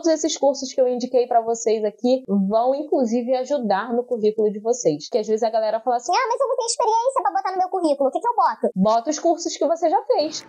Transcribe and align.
todos 0.00 0.08
esses 0.08 0.36
cursos 0.38 0.72
que 0.72 0.80
eu 0.80 0.88
indiquei 0.88 1.26
para 1.26 1.42
vocês 1.42 1.84
aqui 1.84 2.24
vão 2.26 2.74
inclusive 2.74 3.34
ajudar 3.36 3.92
no 3.92 4.02
currículo 4.02 4.50
de 4.50 4.58
vocês. 4.58 5.08
Que 5.10 5.18
às 5.18 5.26
vezes 5.26 5.42
a 5.42 5.50
galera 5.50 5.78
fala 5.80 5.96
assim: 5.96 6.12
"Ah, 6.12 6.26
mas 6.26 6.40
eu 6.40 6.48
não 6.48 6.56
tenho 6.56 6.66
experiência 6.66 7.22
para 7.22 7.32
botar 7.32 7.52
no 7.52 7.58
meu 7.58 7.68
currículo. 7.68 8.08
O 8.08 8.12
que 8.12 8.20
que 8.20 8.28
eu 8.28 8.34
boto?" 8.34 8.70
Bota 8.74 9.10
os 9.10 9.18
cursos 9.18 9.54
que 9.54 9.66
você 9.66 9.90
já 9.90 10.02
fez. 10.04 10.46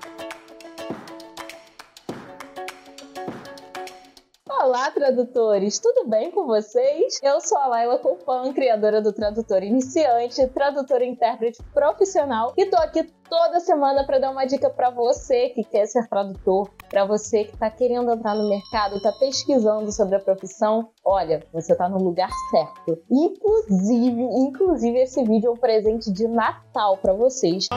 Olá, 4.50 4.92
tradutores! 4.92 5.80
Tudo 5.80 6.08
bem 6.08 6.30
com 6.32 6.46
vocês? 6.46 7.20
Eu 7.24 7.42
sou 7.42 7.58
a 7.58 7.66
Laila 7.66 7.98
Copan, 7.98 8.54
criadora 8.54 9.02
do 9.02 9.12
Tradutor 9.12 9.64
Iniciante, 9.64 10.48
tradutora 10.50 11.04
e 11.04 11.10
intérprete 11.10 11.64
profissional, 11.74 12.54
e 12.56 12.68
tô 12.68 12.78
aqui 12.78 13.04
toda 13.28 13.60
semana 13.60 14.06
para 14.06 14.20
dar 14.20 14.30
uma 14.30 14.46
dica 14.46 14.70
para 14.70 14.92
você 14.92 15.50
que 15.50 15.64
quer 15.64 15.88
ser 15.88 16.08
tradutor, 16.08 16.70
para 16.92 17.06
você 17.06 17.46
que 17.46 17.54
está 17.54 17.70
querendo 17.70 18.12
entrar 18.12 18.36
no 18.36 18.50
mercado, 18.50 18.98
está 18.98 19.14
pesquisando 19.14 19.90
sobre 19.94 20.18
a 20.18 20.20
profissão. 20.20 20.90
Olha, 21.06 21.42
você 21.54 21.72
está 21.72 21.88
no 21.88 21.98
lugar 21.98 22.30
certo. 22.52 23.02
Inclusive, 23.10 24.22
inclusive 24.22 25.00
esse 25.00 25.24
vídeo 25.24 25.48
é 25.48 25.52
um 25.52 25.58
presente 25.58 26.12
de 26.12 26.28
Natal 26.28 26.98
para 26.98 27.14
vocês. 27.14 27.70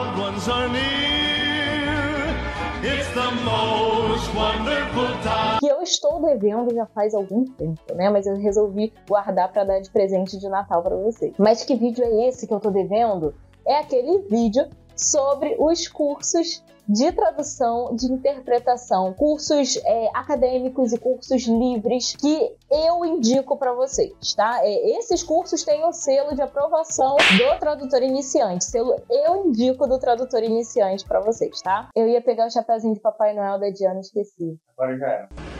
Que 5.59 5.67
eu 5.67 5.81
estou 5.81 6.21
devendo 6.21 6.75
já 6.75 6.85
faz 6.87 7.15
algum 7.15 7.45
tempo, 7.45 7.95
né? 7.95 8.09
Mas 8.09 8.27
eu 8.27 8.35
resolvi 8.35 8.91
guardar 9.07 9.49
para 9.51 9.63
dar 9.63 9.79
de 9.79 9.89
presente 9.89 10.37
de 10.37 10.49
Natal 10.49 10.83
para 10.83 10.95
vocês. 10.97 11.33
Mas 11.39 11.63
que 11.63 11.75
vídeo 11.75 12.03
é 12.03 12.27
esse 12.27 12.45
que 12.45 12.53
eu 12.53 12.59
tô 12.59 12.69
devendo? 12.69 13.33
É 13.65 13.79
aquele 13.79 14.19
vídeo 14.29 14.67
sobre 14.95 15.55
os 15.59 15.87
cursos 15.87 16.63
de 16.87 17.11
tradução, 17.11 17.95
de 17.95 18.05
interpretação, 18.05 19.11
cursos 19.13 19.75
é, 19.77 20.09
acadêmicos 20.13 20.93
e 20.93 20.99
cursos 20.99 21.47
livres 21.47 22.15
que 22.15 22.55
eu 22.69 23.03
indico 23.03 23.57
para 23.57 23.73
vocês, 23.73 24.13
tá? 24.35 24.59
É, 24.61 24.97
esses 24.97 25.23
cursos 25.23 25.63
têm 25.63 25.83
o 25.83 25.91
selo 25.91 26.35
de 26.35 26.41
aprovação 26.41 27.15
do 27.15 27.59
tradutor 27.59 28.03
iniciante, 28.03 28.65
selo 28.65 28.95
eu 29.09 29.47
indico 29.47 29.87
do 29.87 29.97
tradutor 29.97 30.43
iniciante 30.43 31.03
para 31.05 31.19
vocês, 31.19 31.59
tá? 31.61 31.89
Eu 31.95 32.07
ia 32.07 32.21
pegar 32.21 32.45
o 32.45 32.51
chapéuzinho 32.51 32.93
de 32.93 32.99
Papai 32.99 33.33
Noel 33.33 33.59
da 33.59 33.69
Diana, 33.69 33.99
esqueci. 33.99 34.59
Agora 34.77 34.97
já 34.97 35.07
era. 35.07 35.54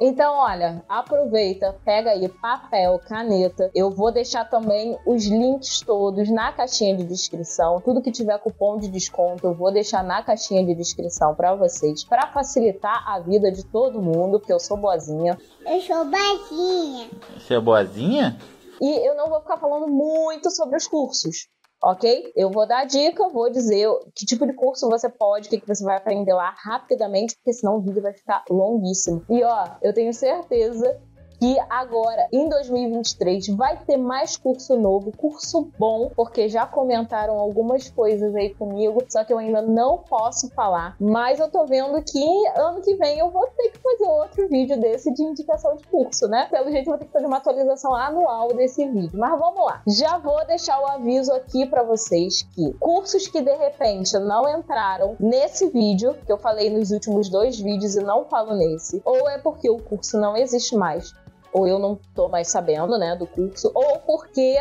Então, 0.00 0.36
olha, 0.36 0.84
aproveita, 0.88 1.76
pega 1.84 2.10
aí 2.10 2.28
papel, 2.28 3.00
caneta. 3.00 3.68
Eu 3.74 3.90
vou 3.90 4.12
deixar 4.12 4.44
também 4.44 4.96
os 5.04 5.26
links 5.26 5.80
todos 5.80 6.30
na 6.30 6.52
caixinha 6.52 6.96
de 6.96 7.02
descrição. 7.02 7.80
Tudo 7.80 8.00
que 8.00 8.12
tiver 8.12 8.38
cupom 8.38 8.78
de 8.78 8.86
desconto, 8.88 9.48
eu 9.48 9.54
vou 9.54 9.72
deixar 9.72 10.04
na 10.04 10.22
caixinha 10.22 10.64
de 10.64 10.72
descrição 10.74 11.34
para 11.34 11.56
vocês, 11.56 12.04
para 12.04 12.28
facilitar 12.28 13.10
a 13.10 13.18
vida 13.18 13.50
de 13.50 13.64
todo 13.64 14.00
mundo, 14.00 14.38
porque 14.38 14.52
eu 14.52 14.60
sou 14.60 14.76
boazinha. 14.76 15.36
Eu 15.66 15.80
sou 15.80 16.04
boazinha. 16.04 17.10
Você 17.36 17.54
é 17.54 17.60
boazinha? 17.60 18.38
E 18.80 19.08
eu 19.08 19.16
não 19.16 19.28
vou 19.28 19.40
ficar 19.40 19.56
falando 19.56 19.88
muito 19.88 20.48
sobre 20.52 20.76
os 20.76 20.86
cursos 20.86 21.48
ok? 21.82 22.32
Eu 22.34 22.50
vou 22.50 22.66
dar 22.66 22.80
a 22.80 22.84
dica, 22.84 23.28
vou 23.28 23.50
dizer 23.50 23.88
que 24.14 24.26
tipo 24.26 24.46
de 24.46 24.52
curso 24.52 24.88
você 24.88 25.08
pode, 25.08 25.46
o 25.46 25.50
que, 25.50 25.60
que 25.60 25.68
você 25.68 25.84
vai 25.84 25.96
aprender 25.96 26.32
lá 26.32 26.54
rapidamente, 26.56 27.36
porque 27.36 27.52
senão 27.52 27.76
o 27.76 27.80
vídeo 27.80 28.02
vai 28.02 28.12
ficar 28.12 28.44
longuíssimo. 28.50 29.24
E 29.28 29.42
ó, 29.42 29.68
eu 29.82 29.92
tenho 29.92 30.12
certeza 30.12 31.00
que 31.38 31.56
agora, 31.70 32.26
em 32.32 32.48
2023, 32.48 33.48
vai 33.48 33.76
ter 33.84 33.96
mais 33.96 34.36
curso 34.36 34.76
novo, 34.76 35.12
curso 35.16 35.70
bom, 35.78 36.10
porque 36.14 36.48
já 36.48 36.66
comentaram 36.66 37.38
algumas 37.38 37.88
coisas 37.90 38.34
aí 38.34 38.54
comigo, 38.54 39.02
só 39.08 39.24
que 39.24 39.32
eu 39.32 39.38
ainda 39.38 39.62
não 39.62 39.98
posso 39.98 40.50
falar. 40.50 40.96
Mas 41.00 41.38
eu 41.38 41.48
tô 41.48 41.64
vendo 41.64 42.02
que 42.02 42.46
ano 42.56 42.80
que 42.80 42.94
vem 42.96 43.18
eu 43.18 43.30
vou 43.30 43.46
ter 43.56 43.70
que 43.70 43.78
fazer 43.78 44.10
outro 44.10 44.48
vídeo 44.48 44.78
desse 44.80 45.12
de 45.12 45.22
indicação 45.22 45.76
de 45.76 45.86
curso, 45.86 46.26
né? 46.26 46.46
Pelo 46.50 46.70
jeito 46.70 46.88
eu 46.88 46.92
vou 46.92 46.98
ter 46.98 47.06
que 47.06 47.12
fazer 47.12 47.26
uma 47.26 47.38
atualização 47.38 47.94
anual 47.94 48.48
desse 48.48 48.86
vídeo. 48.86 49.18
Mas 49.18 49.38
vamos 49.38 49.64
lá. 49.64 49.82
Já 49.86 50.18
vou 50.18 50.44
deixar 50.46 50.80
o 50.80 50.86
aviso 50.86 51.32
aqui 51.32 51.66
para 51.66 51.82
vocês 51.82 52.42
que 52.54 52.72
cursos 52.74 53.28
que 53.28 53.40
de 53.40 53.54
repente 53.54 54.18
não 54.18 54.48
entraram 54.48 55.16
nesse 55.20 55.68
vídeo, 55.68 56.14
que 56.26 56.32
eu 56.32 56.38
falei 56.38 56.70
nos 56.70 56.90
últimos 56.90 57.28
dois 57.28 57.58
vídeos 57.58 57.96
e 57.96 58.02
não 58.02 58.24
falo 58.24 58.54
nesse, 58.54 59.00
ou 59.04 59.28
é 59.28 59.38
porque 59.38 59.68
o 59.68 59.78
curso 59.78 60.18
não 60.18 60.36
existe 60.36 60.76
mais, 60.76 61.14
ou 61.52 61.66
eu 61.66 61.78
não 61.78 61.98
tô 62.14 62.28
mais 62.28 62.48
sabendo, 62.48 62.98
né, 62.98 63.16
do 63.16 63.26
curso, 63.26 63.70
ou 63.74 63.98
porque 64.00 64.56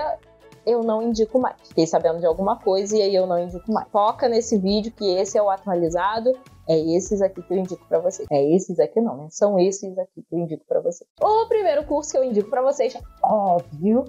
eu 0.65 0.83
não 0.83 1.01
indico 1.01 1.39
mais. 1.39 1.55
Fiquei 1.63 1.87
sabendo 1.87 2.19
de 2.19 2.25
alguma 2.25 2.57
coisa 2.59 2.97
e 2.97 3.01
aí 3.01 3.15
eu 3.15 3.25
não 3.25 3.39
indico 3.39 3.71
mais. 3.71 3.87
Foca 3.89 4.27
nesse 4.27 4.57
vídeo 4.57 4.91
que 4.91 5.15
esse 5.15 5.37
é 5.37 5.41
o 5.41 5.49
atualizado. 5.49 6.37
É 6.67 6.77
esses 6.77 7.21
aqui 7.21 7.41
que 7.41 7.53
eu 7.53 7.57
indico 7.57 7.85
para 7.87 7.99
vocês. 7.99 8.27
É 8.29 8.43
esses 8.53 8.77
aqui 8.77 8.99
não, 8.99 9.15
né? 9.15 9.27
São 9.29 9.57
esses 9.57 9.97
aqui 9.97 10.21
que 10.21 10.35
eu 10.35 10.39
indico 10.39 10.65
para 10.67 10.81
vocês. 10.81 11.09
O 11.21 11.47
primeiro 11.47 11.85
curso 11.85 12.11
que 12.11 12.17
eu 12.17 12.23
indico 12.25 12.49
para 12.49 12.61
vocês, 12.61 12.97
óbvio, 13.23 14.03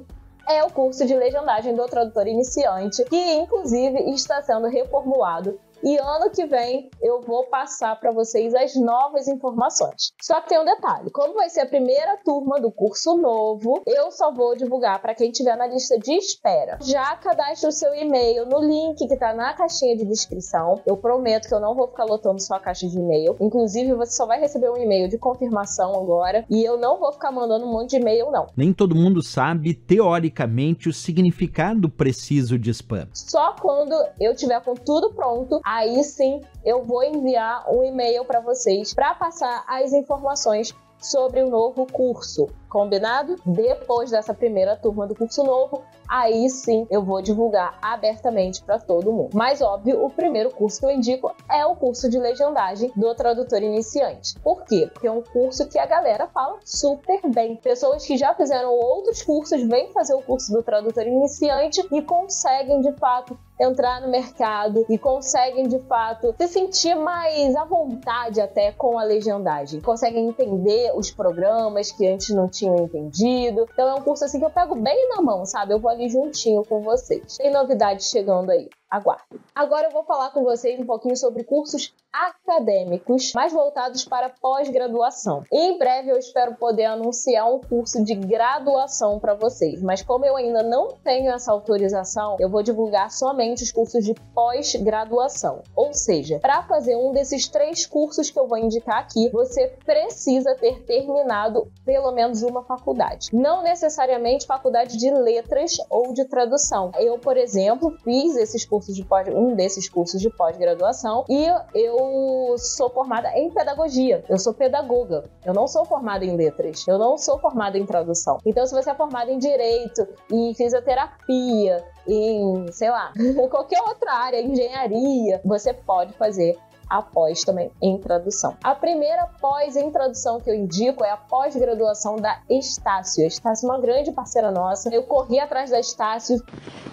é 0.48 0.64
o 0.64 0.70
curso 0.70 1.06
de 1.06 1.14
legendagem 1.14 1.74
do 1.74 1.86
tradutor 1.86 2.26
iniciante, 2.26 3.04
que 3.04 3.34
inclusive 3.34 4.10
está 4.10 4.42
sendo 4.42 4.66
reformulado 4.66 5.60
e 5.82 5.96
ano 5.96 6.30
que 6.30 6.46
vem 6.46 6.90
eu 7.00 7.20
vou 7.20 7.44
passar 7.44 7.98
para 7.98 8.10
vocês 8.10 8.54
as 8.54 8.74
novas 8.74 9.28
informações. 9.28 10.12
Só 10.20 10.40
que 10.40 10.48
tem 10.48 10.60
um 10.60 10.64
detalhe: 10.64 11.10
como 11.10 11.34
vai 11.34 11.48
ser 11.48 11.60
a 11.60 11.66
primeira 11.66 12.16
turma 12.24 12.60
do 12.60 12.70
curso 12.70 13.16
novo, 13.16 13.82
eu 13.86 14.10
só 14.10 14.32
vou 14.32 14.56
divulgar 14.56 15.00
para 15.00 15.14
quem 15.14 15.30
estiver 15.30 15.56
na 15.56 15.66
lista 15.66 15.98
de 15.98 16.12
espera. 16.12 16.78
Já 16.82 17.16
cadastre 17.16 17.68
o 17.68 17.72
seu 17.72 17.94
e-mail 17.94 18.46
no 18.46 18.60
link 18.60 19.06
que 19.06 19.14
está 19.14 19.32
na 19.32 19.54
caixinha 19.54 19.96
de 19.96 20.04
descrição. 20.04 20.80
Eu 20.86 20.96
prometo 20.96 21.48
que 21.48 21.54
eu 21.54 21.60
não 21.60 21.74
vou 21.74 21.88
ficar 21.88 22.04
lotando 22.04 22.40
sua 22.40 22.58
caixa 22.58 22.86
de 22.88 22.98
e-mail. 22.98 23.36
Inclusive, 23.40 23.94
você 23.94 24.12
só 24.12 24.26
vai 24.26 24.40
receber 24.40 24.70
um 24.70 24.76
e-mail 24.76 25.08
de 25.08 25.18
confirmação 25.18 25.94
agora 25.94 26.44
e 26.50 26.64
eu 26.64 26.76
não 26.76 26.98
vou 26.98 27.12
ficar 27.12 27.30
mandando 27.30 27.66
um 27.66 27.72
monte 27.72 27.90
de 27.90 27.96
e-mail, 27.96 28.30
não. 28.30 28.46
Nem 28.56 28.72
todo 28.72 28.94
mundo 28.94 29.22
sabe, 29.22 29.74
teoricamente, 29.74 30.88
o 30.88 30.92
significado 30.92 31.88
preciso 31.88 32.58
de 32.58 32.70
spam. 32.70 33.08
Só 33.12 33.54
quando 33.60 33.94
eu 34.20 34.34
tiver 34.34 34.60
com 34.62 34.74
tudo 34.74 35.12
pronto, 35.14 35.60
aí 35.68 36.02
sim 36.02 36.40
eu 36.64 36.82
vou 36.82 37.04
enviar 37.04 37.70
um 37.70 37.82
e-mail 37.82 38.24
para 38.24 38.40
vocês 38.40 38.94
para 38.94 39.14
passar 39.14 39.64
as 39.68 39.92
informações 39.92 40.74
sobre 40.98 41.42
o 41.42 41.48
novo 41.48 41.86
curso. 41.86 42.48
Combinado? 42.68 43.36
Depois 43.46 44.10
dessa 44.10 44.34
primeira 44.34 44.76
turma 44.76 45.06
do 45.06 45.14
curso 45.14 45.44
novo, 45.44 45.82
aí 46.08 46.48
sim 46.50 46.86
eu 46.90 47.02
vou 47.02 47.22
divulgar 47.22 47.78
abertamente 47.80 48.62
para 48.64 48.78
todo 48.78 49.12
mundo. 49.12 49.30
Mas 49.34 49.60
óbvio, 49.60 50.04
o 50.04 50.10
primeiro 50.10 50.50
curso 50.50 50.80
que 50.80 50.86
eu 50.86 50.90
indico 50.90 51.32
é 51.50 51.64
o 51.64 51.76
curso 51.76 52.10
de 52.10 52.18
legendagem 52.18 52.90
do 52.96 53.14
tradutor 53.14 53.62
iniciante. 53.62 54.38
Por 54.40 54.64
quê? 54.64 54.88
Porque 54.92 55.06
é 55.06 55.12
um 55.12 55.22
curso 55.22 55.68
que 55.68 55.78
a 55.78 55.86
galera 55.86 56.26
fala 56.28 56.58
super 56.64 57.20
bem. 57.30 57.56
Pessoas 57.56 58.04
que 58.04 58.16
já 58.16 58.34
fizeram 58.34 58.72
outros 58.72 59.22
cursos 59.22 59.62
vêm 59.62 59.92
fazer 59.92 60.14
o 60.14 60.22
curso 60.22 60.50
do 60.52 60.62
tradutor 60.62 61.06
iniciante 61.06 61.86
e 61.92 62.02
conseguem 62.02 62.80
de 62.80 62.92
fato 62.94 63.38
entrar 63.60 64.00
no 64.00 64.08
mercado 64.08 64.84
e 64.88 64.96
conseguem 64.96 65.66
de 65.66 65.78
fato 65.80 66.34
se 66.38 66.48
sentir 66.48 66.94
mais 66.94 67.56
à 67.56 67.64
vontade 67.64 68.40
até 68.40 68.72
com 68.72 68.98
a 68.98 69.04
legendagem. 69.04 69.80
Conseguem 69.80 70.28
entender 70.28 70.92
os 70.94 71.10
programas 71.10 71.90
que 71.90 72.06
antes 72.06 72.34
não 72.34 72.48
tinham 72.48 72.76
entendido. 72.76 73.66
Então 73.72 73.88
é 73.88 73.94
um 73.94 74.02
curso 74.02 74.24
assim 74.24 74.38
que 74.38 74.44
eu 74.44 74.50
pego 74.50 74.74
bem 74.74 75.08
na 75.08 75.22
mão, 75.22 75.44
sabe? 75.44 75.72
Eu 75.72 75.80
vou 75.80 75.90
ali 75.90 76.08
juntinho 76.08 76.64
com 76.64 76.80
vocês. 76.82 77.36
Tem 77.36 77.50
novidades 77.50 78.08
chegando 78.08 78.50
aí. 78.50 78.68
Aguardem. 78.90 79.38
Agora 79.54 79.88
eu 79.88 79.90
vou 79.90 80.02
falar 80.04 80.30
com 80.30 80.42
vocês 80.42 80.80
um 80.80 80.86
pouquinho 80.86 81.14
sobre 81.14 81.44
cursos 81.44 81.94
acadêmicos, 82.10 83.32
mais 83.34 83.52
voltados 83.52 84.02
para 84.04 84.30
pós-graduação. 84.30 85.44
Em 85.52 85.78
breve 85.78 86.10
eu 86.10 86.16
espero 86.16 86.54
poder 86.54 86.86
anunciar 86.86 87.52
um 87.52 87.60
curso 87.60 88.02
de 88.02 88.14
graduação 88.14 89.20
para 89.20 89.34
vocês, 89.34 89.82
mas 89.82 90.00
como 90.00 90.24
eu 90.24 90.36
ainda 90.36 90.62
não 90.62 90.88
tenho 91.04 91.30
essa 91.30 91.52
autorização, 91.52 92.36
eu 92.40 92.48
vou 92.48 92.62
divulgar 92.62 93.10
somente 93.10 93.62
os 93.62 93.70
cursos 93.70 94.02
de 94.02 94.14
pós-graduação. 94.34 95.62
Ou 95.76 95.92
seja, 95.92 96.38
para 96.38 96.62
fazer 96.62 96.96
um 96.96 97.12
desses 97.12 97.46
três 97.46 97.84
cursos 97.84 98.30
que 98.30 98.38
eu 98.38 98.48
vou 98.48 98.56
indicar 98.56 99.00
aqui, 99.00 99.28
você 99.28 99.68
precisa 99.84 100.54
ter 100.54 100.82
terminado 100.84 101.70
pelo 101.84 102.10
menos 102.12 102.42
uma 102.42 102.64
faculdade. 102.64 103.28
Não 103.34 103.62
necessariamente 103.62 104.46
faculdade 104.46 104.96
de 104.96 105.10
letras 105.10 105.76
ou 105.90 106.14
de 106.14 106.24
tradução. 106.24 106.90
Eu, 106.98 107.18
por 107.18 107.36
exemplo, 107.36 107.94
fiz 108.02 108.34
esses 108.36 108.64
cursos 108.64 108.77
de 108.86 109.04
pós, 109.04 109.28
um 109.28 109.54
desses 109.54 109.88
cursos 109.88 110.20
de 110.20 110.30
pós-graduação 110.30 111.24
e 111.28 111.44
eu 111.74 111.88
eu 111.88 112.56
sou 112.58 112.90
formada 112.90 113.30
em 113.36 113.50
pedagogia. 113.50 114.24
Eu 114.28 114.38
sou 114.38 114.54
pedagoga. 114.54 115.24
Eu 115.44 115.54
não 115.54 115.66
sou 115.66 115.84
formada 115.84 116.24
em 116.24 116.36
letras. 116.36 116.86
Eu 116.86 116.98
não 116.98 117.16
sou 117.16 117.38
formada 117.38 117.78
em 117.78 117.86
tradução. 117.86 118.38
Então, 118.44 118.66
se 118.66 118.74
você 118.74 118.90
é 118.90 118.94
formada 118.94 119.30
em 119.30 119.38
direito, 119.38 120.06
em 120.30 120.54
fisioterapia, 120.54 121.84
em, 122.06 122.66
sei 122.72 122.90
lá, 122.90 123.12
qualquer 123.50 123.80
outra 123.82 124.12
área, 124.12 124.40
engenharia, 124.40 125.40
você 125.44 125.72
pode 125.72 126.12
fazer 126.14 126.58
a 126.88 127.02
pós 127.02 127.42
também 127.42 127.70
em 127.82 127.98
tradução. 127.98 128.56
A 128.64 128.74
primeira 128.74 129.26
pós 129.40 129.76
em 129.76 129.90
tradução 129.90 130.40
que 130.40 130.48
eu 130.48 130.54
indico 130.54 131.04
é 131.04 131.10
a 131.10 131.16
pós-graduação 131.16 132.16
da 132.16 132.40
Estácio. 132.48 133.24
A 133.24 133.26
Estácio 133.26 133.68
é 133.68 133.72
uma 133.72 133.80
grande 133.80 134.10
parceira 134.10 134.50
nossa. 134.50 134.88
Eu 134.88 135.02
corri 135.02 135.38
atrás 135.38 135.70
da 135.70 135.78
Estácio. 135.78 136.42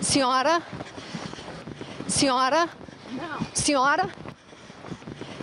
Senhora? 0.02 0.62
Senhora? 2.08 2.70
Não. 3.12 3.46
Senhora? 3.54 4.10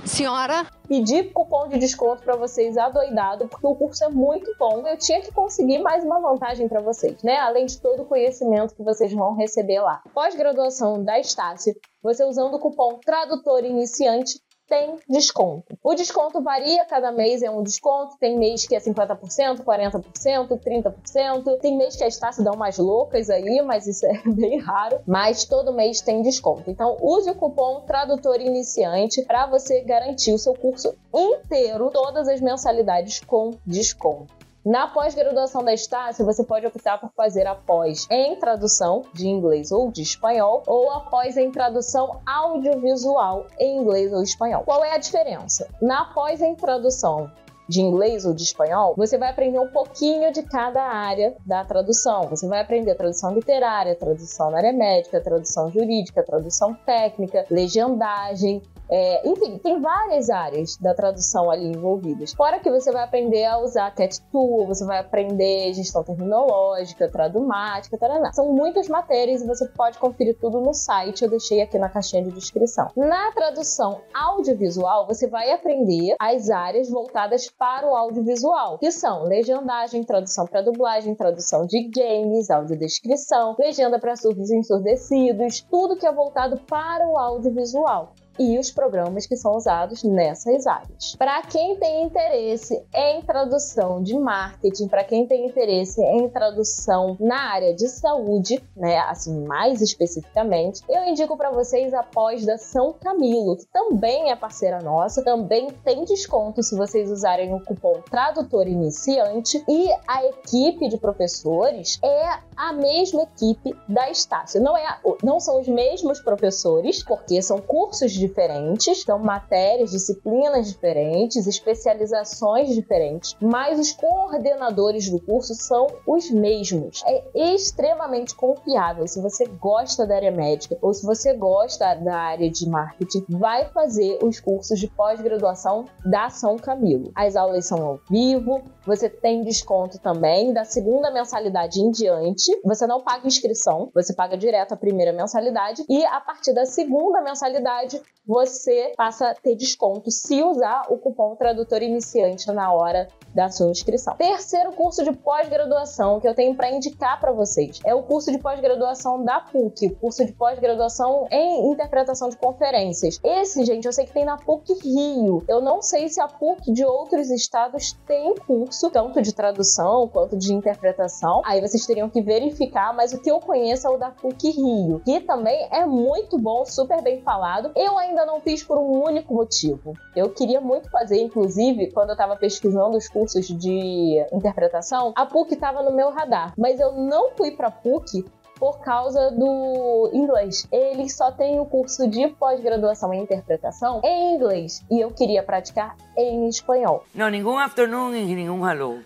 Senhora? 0.04 0.66
Pedi 0.88 1.24
cupom 1.24 1.68
de 1.68 1.78
desconto 1.78 2.22
para 2.22 2.36
vocês 2.36 2.76
adoidado, 2.76 3.48
porque 3.48 3.66
o 3.66 3.74
curso 3.74 4.04
é 4.04 4.08
muito 4.08 4.52
bom. 4.58 4.86
Eu 4.86 4.98
tinha 4.98 5.20
que 5.20 5.32
conseguir 5.32 5.78
mais 5.78 6.04
uma 6.04 6.20
vantagem 6.20 6.68
para 6.68 6.80
vocês, 6.80 7.22
né? 7.22 7.38
Além 7.38 7.66
de 7.66 7.80
todo 7.80 8.02
o 8.02 8.06
conhecimento 8.06 8.74
que 8.74 8.82
vocês 8.82 9.12
vão 9.12 9.34
receber 9.34 9.80
lá. 9.80 10.02
Pós-graduação 10.12 11.02
da 11.02 11.18
Estácio, 11.18 11.74
você 12.02 12.24
usando 12.24 12.54
o 12.54 12.58
cupom 12.58 12.98
Tradutor 13.04 13.64
Iniciante 13.64 14.40
tem 14.68 14.96
desconto. 15.08 15.76
O 15.82 15.94
desconto 15.94 16.40
varia, 16.40 16.84
cada 16.86 17.12
mês 17.12 17.42
é 17.42 17.50
um 17.50 17.62
desconto. 17.62 18.16
Tem 18.18 18.38
mês 18.38 18.66
que 18.66 18.74
é 18.74 18.80
50%, 18.80 19.62
40%, 19.62 20.58
30%. 20.58 21.58
Tem 21.60 21.76
mês 21.76 21.96
que 21.96 22.04
as 22.04 22.16
taxas 22.16 22.44
dão 22.44 22.56
mais 22.56 22.78
loucas 22.78 23.28
aí, 23.28 23.60
mas 23.62 23.86
isso 23.86 24.06
é 24.06 24.22
bem 24.26 24.58
raro. 24.58 25.00
Mas 25.06 25.44
todo 25.44 25.72
mês 25.72 26.00
tem 26.00 26.22
desconto. 26.22 26.70
Então 26.70 26.96
use 27.00 27.30
o 27.30 27.34
cupom 27.34 27.80
Tradutor 27.82 28.40
Iniciante 28.40 29.22
para 29.22 29.46
você 29.46 29.82
garantir 29.82 30.32
o 30.32 30.38
seu 30.38 30.54
curso 30.54 30.94
inteiro, 31.14 31.90
todas 31.90 32.28
as 32.28 32.40
mensalidades 32.40 33.20
com 33.20 33.50
desconto. 33.66 34.41
Na 34.64 34.86
pós-graduação 34.86 35.64
da 35.64 35.74
Estácio, 35.74 36.24
você 36.24 36.44
pode 36.44 36.64
optar 36.64 36.96
por 36.96 37.10
fazer 37.16 37.48
a 37.48 37.54
pós 37.54 38.06
em 38.08 38.36
tradução 38.36 39.02
de 39.12 39.26
inglês 39.26 39.72
ou 39.72 39.90
de 39.90 40.02
espanhol, 40.02 40.62
ou 40.68 40.88
a 40.92 41.00
pós 41.00 41.36
em 41.36 41.50
tradução 41.50 42.20
audiovisual 42.24 43.48
em 43.58 43.78
inglês 43.78 44.12
ou 44.12 44.22
espanhol. 44.22 44.62
Qual 44.62 44.84
é 44.84 44.94
a 44.94 44.98
diferença? 44.98 45.68
Na 45.82 46.04
pós 46.14 46.40
em 46.40 46.54
tradução 46.54 47.28
de 47.68 47.80
inglês 47.80 48.24
ou 48.24 48.32
de 48.32 48.44
espanhol, 48.44 48.94
você 48.96 49.18
vai 49.18 49.30
aprender 49.30 49.58
um 49.58 49.68
pouquinho 49.68 50.32
de 50.32 50.44
cada 50.44 50.80
área 50.80 51.34
da 51.44 51.64
tradução. 51.64 52.28
Você 52.28 52.46
vai 52.46 52.60
aprender 52.60 52.94
tradução 52.94 53.34
literária, 53.34 53.96
tradução 53.96 54.50
na 54.52 54.58
área 54.58 54.72
médica, 54.72 55.20
tradução 55.20 55.72
jurídica, 55.72 56.22
tradução 56.22 56.72
técnica, 56.86 57.46
legendagem, 57.50 58.62
é, 58.94 59.26
enfim, 59.26 59.56
tem 59.56 59.80
várias 59.80 60.28
áreas 60.28 60.76
da 60.76 60.92
tradução 60.92 61.50
ali 61.50 61.64
envolvidas. 61.64 62.34
Fora 62.34 62.60
que 62.60 62.70
você 62.70 62.92
vai 62.92 63.02
aprender 63.02 63.46
a 63.46 63.56
usar 63.56 63.90
Cat 63.94 64.20
Tool, 64.30 64.66
você 64.66 64.84
vai 64.84 64.98
aprender 64.98 65.72
gestão 65.72 66.04
terminológica, 66.04 67.08
tradumática, 67.08 67.96
taraná. 67.96 68.30
São 68.34 68.52
muitas 68.52 68.88
matérias 68.88 69.40
e 69.40 69.46
você 69.46 69.66
pode 69.68 69.98
conferir 69.98 70.36
tudo 70.38 70.60
no 70.60 70.74
site, 70.74 71.24
eu 71.24 71.30
deixei 71.30 71.62
aqui 71.62 71.78
na 71.78 71.88
caixinha 71.88 72.22
de 72.22 72.32
descrição. 72.32 72.90
Na 72.94 73.32
tradução 73.32 74.02
audiovisual, 74.12 75.06
você 75.06 75.26
vai 75.26 75.50
aprender 75.52 76.14
as 76.20 76.50
áreas 76.50 76.90
voltadas 76.90 77.48
para 77.48 77.88
o 77.88 77.96
audiovisual, 77.96 78.76
que 78.76 78.92
são 78.92 79.24
legendagem, 79.24 80.04
tradução 80.04 80.44
para 80.46 80.60
dublagem, 80.60 81.14
tradução 81.14 81.64
de 81.64 81.88
games, 81.88 82.50
audiodescrição, 82.50 83.56
legenda 83.58 83.98
para 83.98 84.16
surdos 84.16 84.50
e 84.50 84.58
ensurdecidos, 84.58 85.62
tudo 85.62 85.96
que 85.96 86.06
é 86.06 86.12
voltado 86.12 86.60
para 86.68 87.08
o 87.08 87.16
audiovisual 87.16 88.12
e 88.38 88.58
os 88.58 88.70
programas 88.70 89.26
que 89.26 89.36
são 89.36 89.56
usados 89.56 90.02
nessas 90.02 90.66
áreas. 90.66 91.14
Para 91.16 91.42
quem 91.42 91.76
tem 91.76 92.04
interesse 92.04 92.82
em 92.94 93.22
tradução 93.22 94.02
de 94.02 94.18
marketing, 94.18 94.88
para 94.88 95.04
quem 95.04 95.26
tem 95.26 95.46
interesse 95.46 96.00
em 96.02 96.28
tradução 96.28 97.16
na 97.20 97.52
área 97.52 97.74
de 97.74 97.88
saúde, 97.88 98.62
né, 98.76 98.98
assim 99.00 99.44
mais 99.44 99.80
especificamente, 99.80 100.82
eu 100.88 101.04
indico 101.04 101.36
para 101.36 101.50
vocês 101.50 101.92
a 101.94 102.02
pós 102.02 102.44
da 102.44 102.58
São 102.58 102.92
Camilo, 102.92 103.56
que 103.56 103.66
também 103.66 104.30
é 104.30 104.36
parceira 104.36 104.80
nossa, 104.80 105.22
também 105.22 105.68
tem 105.84 106.04
desconto 106.04 106.62
se 106.62 106.76
vocês 106.76 107.10
usarem 107.10 107.54
o 107.54 107.60
cupom 107.60 108.00
Tradutor 108.10 108.66
Iniciante 108.66 109.62
e 109.68 109.88
a 110.06 110.24
equipe 110.26 110.88
de 110.88 110.98
professores 110.98 111.98
é 112.02 112.38
a 112.56 112.72
mesma 112.72 113.22
equipe 113.22 113.74
da 113.88 114.10
Estácio. 114.10 114.60
Não 114.60 114.76
é, 114.76 114.98
não 115.22 115.40
são 115.40 115.60
os 115.60 115.68
mesmos 115.68 116.20
professores, 116.20 117.02
porque 117.02 117.40
são 117.42 117.58
cursos 117.58 118.12
diferentes, 118.22 119.02
são 119.02 119.18
matérias, 119.18 119.90
disciplinas 119.90 120.68
diferentes, 120.68 121.46
especializações 121.46 122.74
diferentes, 122.74 123.36
mas 123.40 123.78
os 123.78 123.92
coordenadores 123.92 125.10
do 125.10 125.20
curso 125.20 125.54
são 125.54 125.88
os 126.06 126.30
mesmos. 126.30 127.02
É 127.04 127.54
extremamente 127.54 128.34
confiável. 128.34 129.06
Se 129.08 129.20
você 129.20 129.44
gosta 129.46 130.06
da 130.06 130.16
área 130.16 130.30
médica 130.30 130.78
ou 130.80 130.94
se 130.94 131.04
você 131.04 131.34
gosta 131.34 131.94
da 131.96 132.16
área 132.16 132.48
de 132.48 132.68
marketing, 132.68 133.24
vai 133.28 133.68
fazer 133.70 134.18
os 134.22 134.38
cursos 134.38 134.78
de 134.78 134.88
pós-graduação 134.88 135.86
da 136.04 136.30
São 136.30 136.56
Camilo. 136.56 137.10
As 137.14 137.34
aulas 137.34 137.66
são 137.66 137.84
ao 137.84 138.00
vivo, 138.08 138.62
você 138.86 139.08
tem 139.08 139.42
desconto 139.42 139.98
também 139.98 140.52
da 140.52 140.64
segunda 140.64 141.10
mensalidade 141.10 141.80
em 141.80 141.90
diante. 141.90 142.52
Você 142.64 142.86
não 142.86 143.02
paga 143.02 143.26
inscrição, 143.26 143.90
você 143.94 144.14
paga 144.14 144.36
direto 144.36 144.72
a 144.72 144.76
primeira 144.76 145.12
mensalidade 145.12 145.84
e 145.88 146.04
a 146.04 146.20
partir 146.20 146.52
da 146.52 146.64
segunda 146.64 147.20
mensalidade 147.20 148.00
você 148.26 148.92
passa 148.96 149.30
a 149.30 149.34
ter 149.34 149.56
desconto 149.56 150.10
se 150.10 150.42
usar 150.42 150.86
o 150.88 150.96
cupom 150.96 151.34
tradutor 151.34 151.82
iniciante 151.82 152.50
na 152.52 152.72
hora 152.72 153.08
da 153.34 153.50
sua 153.50 153.70
inscrição. 153.70 154.14
Terceiro 154.16 154.72
curso 154.72 155.02
de 155.02 155.12
pós-graduação 155.12 156.20
que 156.20 156.28
eu 156.28 156.34
tenho 156.34 156.54
para 156.54 156.70
indicar 156.70 157.18
para 157.18 157.32
vocês 157.32 157.80
é 157.84 157.94
o 157.94 158.02
curso 158.02 158.30
de 158.30 158.38
pós-graduação 158.38 159.24
da 159.24 159.40
PUC, 159.40 159.86
o 159.86 159.96
curso 159.96 160.24
de 160.24 160.32
pós-graduação 160.32 161.26
em 161.30 161.72
interpretação 161.72 162.28
de 162.28 162.36
conferências. 162.36 163.18
Esse, 163.24 163.64
gente, 163.64 163.86
eu 163.86 163.92
sei 163.92 164.04
que 164.04 164.12
tem 164.12 164.24
na 164.24 164.36
PUC 164.36 164.74
Rio. 164.74 165.44
Eu 165.48 165.60
não 165.60 165.82
sei 165.82 166.08
se 166.08 166.20
a 166.20 166.28
PUC 166.28 166.72
de 166.72 166.84
outros 166.84 167.30
estados 167.30 167.98
tem 168.06 168.34
curso 168.46 168.90
tanto 168.90 169.20
de 169.20 169.34
tradução 169.34 170.08
quanto 170.08 170.36
de 170.36 170.52
interpretação. 170.52 171.42
Aí 171.44 171.60
vocês 171.60 171.84
teriam 171.86 172.08
que 172.08 172.20
verificar, 172.20 172.94
mas 172.94 173.12
o 173.12 173.20
que 173.20 173.30
eu 173.30 173.40
conheço 173.40 173.86
é 173.86 173.90
o 173.90 173.96
da 173.96 174.10
PUC 174.10 174.50
Rio, 174.50 175.00
que 175.04 175.20
também 175.20 175.68
é 175.70 175.84
muito 175.86 176.38
bom, 176.38 176.64
super 176.64 177.02
bem 177.02 177.20
falado. 177.22 177.72
Eu 177.74 177.96
ainda 177.98 178.11
não 178.14 178.40
fiz 178.40 178.62
por 178.62 178.78
um 178.78 179.04
único 179.04 179.34
motivo. 179.34 179.94
Eu 180.14 180.30
queria 180.30 180.60
muito 180.60 180.90
fazer, 180.90 181.20
inclusive, 181.20 181.90
quando 181.92 182.10
eu 182.10 182.14
estava 182.14 182.36
pesquisando 182.36 182.96
os 182.96 183.08
cursos 183.08 183.32
cursos 183.32 183.46
de 183.56 184.26
interpretação, 184.32 185.12
a 185.16 185.24
PUC 185.24 185.54
estava 185.54 185.82
no 185.82 185.92
meu 185.92 186.10
radar, 186.10 186.52
mas 186.58 186.78
eu 186.78 186.92
não 186.92 187.30
fui 187.30 187.50
para 187.52 187.70
PUC 187.70 188.24
por 188.58 188.80
causa 188.80 189.30
do 189.30 190.10
inglês. 190.12 190.68
Eles 190.70 191.16
só 191.16 191.32
têm 191.32 191.58
o 191.58 191.64
curso 191.64 192.08
de 192.08 192.28
pós-graduação 192.28 193.12
em 193.12 193.22
interpretação 193.22 194.00
em 194.04 194.34
inglês 194.34 194.84
e 194.90 195.00
eu 195.00 195.10
queria 195.10 195.42
praticar 195.42 195.96
em 196.16 196.48
espanhol. 196.48 197.04
Não, 197.14 197.28
nenhum 197.28 197.58
afternoon 197.58 198.14
e 198.14 198.34
nenhum 198.34 198.68
hello. 198.68 199.00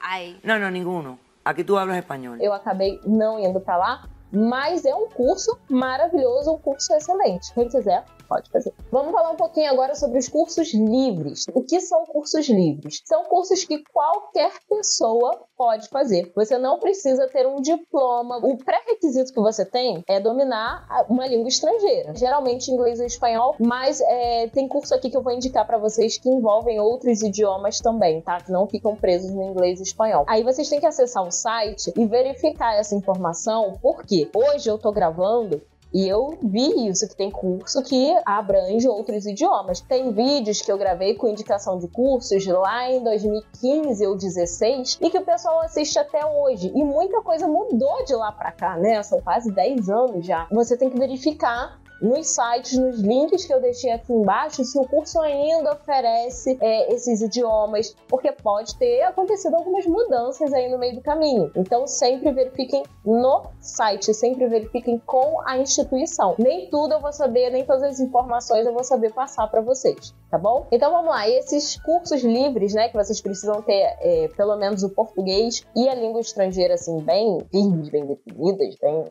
Ai. 0.00 0.36
Não, 0.42 0.58
não, 0.58 0.70
nenhum. 0.70 1.16
Aqui 1.44 1.62
tu 1.62 1.76
hablas 1.76 1.98
espanhol. 1.98 2.36
Eu 2.40 2.52
acabei 2.52 3.00
não 3.04 3.38
indo 3.38 3.60
para 3.60 3.76
lá, 3.76 4.08
mas 4.32 4.84
é 4.84 4.94
um 4.94 5.08
curso 5.08 5.56
maravilhoso, 5.68 6.52
um 6.52 6.58
curso 6.58 6.92
excelente. 6.94 7.52
Quem 7.54 7.68
quiser, 7.68 8.04
pode 8.26 8.50
fazer. 8.50 8.72
Vamos 8.90 9.12
falar 9.12 9.30
um 9.30 9.36
pouquinho 9.36 9.70
agora 9.70 9.94
sobre 9.94 10.18
os 10.18 10.28
cursos 10.28 10.72
livres. 10.72 11.44
O 11.52 11.62
que 11.62 11.80
são 11.80 12.04
cursos 12.06 12.48
livres? 12.48 13.02
São 13.04 13.24
cursos 13.24 13.64
que 13.64 13.82
qualquer 13.92 14.52
pessoa 14.68 15.40
pode 15.56 15.88
fazer. 15.88 16.32
Você 16.34 16.58
não 16.58 16.78
precisa 16.78 17.26
ter 17.28 17.46
um 17.46 17.60
diploma. 17.60 18.38
O 18.38 18.56
pré-requisito 18.56 19.32
que 19.32 19.40
você 19.40 19.64
tem 19.64 20.04
é 20.06 20.20
dominar 20.20 20.86
uma 21.08 21.26
língua 21.26 21.48
estrangeira, 21.48 22.14
geralmente 22.14 22.70
inglês 22.70 23.00
ou 23.00 23.06
espanhol, 23.06 23.56
mas 23.58 24.00
é, 24.00 24.48
tem 24.48 24.68
curso 24.68 24.94
aqui 24.94 25.10
que 25.10 25.16
eu 25.16 25.22
vou 25.22 25.32
indicar 25.32 25.66
para 25.66 25.78
vocês 25.78 26.18
que 26.18 26.28
envolvem 26.28 26.80
outros 26.80 27.22
idiomas 27.22 27.80
também, 27.80 28.20
tá? 28.20 28.40
Que 28.40 28.52
não 28.52 28.66
ficam 28.66 28.94
presos 28.94 29.30
no 29.30 29.42
inglês 29.42 29.80
e 29.80 29.84
espanhol. 29.84 30.24
Aí 30.28 30.42
vocês 30.42 30.68
têm 30.68 30.80
que 30.80 30.86
acessar 30.86 31.26
o 31.26 31.30
site 31.30 31.92
e 31.96 32.06
verificar 32.06 32.74
essa 32.74 32.94
informação, 32.94 33.78
porque 33.80 34.30
hoje 34.34 34.68
eu 34.68 34.78
tô 34.78 34.92
gravando 34.92 35.60
e 35.92 36.08
eu 36.08 36.36
vi 36.42 36.88
isso, 36.88 37.08
que 37.08 37.16
tem 37.16 37.30
curso 37.30 37.82
que 37.82 38.14
abrange 38.24 38.88
outros 38.88 39.24
idiomas. 39.24 39.80
Tem 39.80 40.12
vídeos 40.12 40.60
que 40.60 40.70
eu 40.70 40.76
gravei 40.76 41.14
com 41.14 41.28
indicação 41.28 41.78
de 41.78 41.88
cursos 41.88 42.46
lá 42.46 42.90
em 42.90 43.02
2015 43.02 44.06
ou 44.06 44.16
2016 44.16 44.98
e 45.00 45.10
que 45.10 45.18
o 45.18 45.24
pessoal 45.24 45.60
assiste 45.62 45.98
até 45.98 46.24
hoje. 46.24 46.72
E 46.74 46.84
muita 46.84 47.22
coisa 47.22 47.46
mudou 47.46 48.04
de 48.04 48.14
lá 48.14 48.32
para 48.32 48.52
cá, 48.52 48.76
né? 48.76 49.02
São 49.02 49.20
quase 49.20 49.50
10 49.50 49.88
anos 49.88 50.26
já. 50.26 50.46
Você 50.50 50.76
tem 50.76 50.90
que 50.90 50.98
verificar 50.98 51.80
nos 52.00 52.26
sites, 52.28 52.78
nos 52.78 53.00
links 53.00 53.44
que 53.44 53.52
eu 53.52 53.60
deixei 53.60 53.90
aqui 53.90 54.12
embaixo, 54.12 54.64
se 54.64 54.78
o 54.78 54.86
curso 54.86 55.20
ainda 55.20 55.72
oferece 55.72 56.56
é, 56.60 56.92
esses 56.94 57.20
idiomas, 57.20 57.94
porque 58.08 58.32
pode 58.32 58.76
ter 58.76 59.02
acontecido 59.02 59.54
algumas 59.54 59.86
mudanças 59.86 60.52
aí 60.52 60.70
no 60.70 60.78
meio 60.78 60.96
do 60.96 61.00
caminho. 61.00 61.50
Então, 61.56 61.86
sempre 61.86 62.32
verifiquem 62.32 62.82
no 63.04 63.42
site, 63.60 64.12
sempre 64.14 64.46
verifiquem 64.46 64.98
com 65.06 65.40
a 65.46 65.58
instituição. 65.58 66.34
Nem 66.38 66.68
tudo 66.70 66.94
eu 66.94 67.00
vou 67.00 67.12
saber, 67.12 67.50
nem 67.50 67.64
todas 67.64 67.82
as 67.82 68.00
informações 68.00 68.66
eu 68.66 68.72
vou 68.72 68.84
saber 68.84 69.12
passar 69.12 69.46
para 69.48 69.60
vocês, 69.60 70.14
tá 70.30 70.38
bom? 70.38 70.66
Então, 70.70 70.90
vamos 70.90 71.10
lá. 71.10 71.28
Esses 71.28 71.80
cursos 71.82 72.22
livres, 72.22 72.74
né, 72.74 72.88
que 72.88 72.96
vocês 72.96 73.20
precisam 73.20 73.62
ter 73.62 73.96
é, 74.00 74.28
pelo 74.36 74.56
menos 74.56 74.82
o 74.82 74.90
português 74.90 75.66
e 75.74 75.88
a 75.88 75.94
língua 75.94 76.20
estrangeira, 76.20 76.74
assim, 76.74 77.00
bem 77.00 77.38
firmes, 77.50 77.88
bem 77.88 78.06
definidas, 78.06 78.76
bem. 78.80 79.04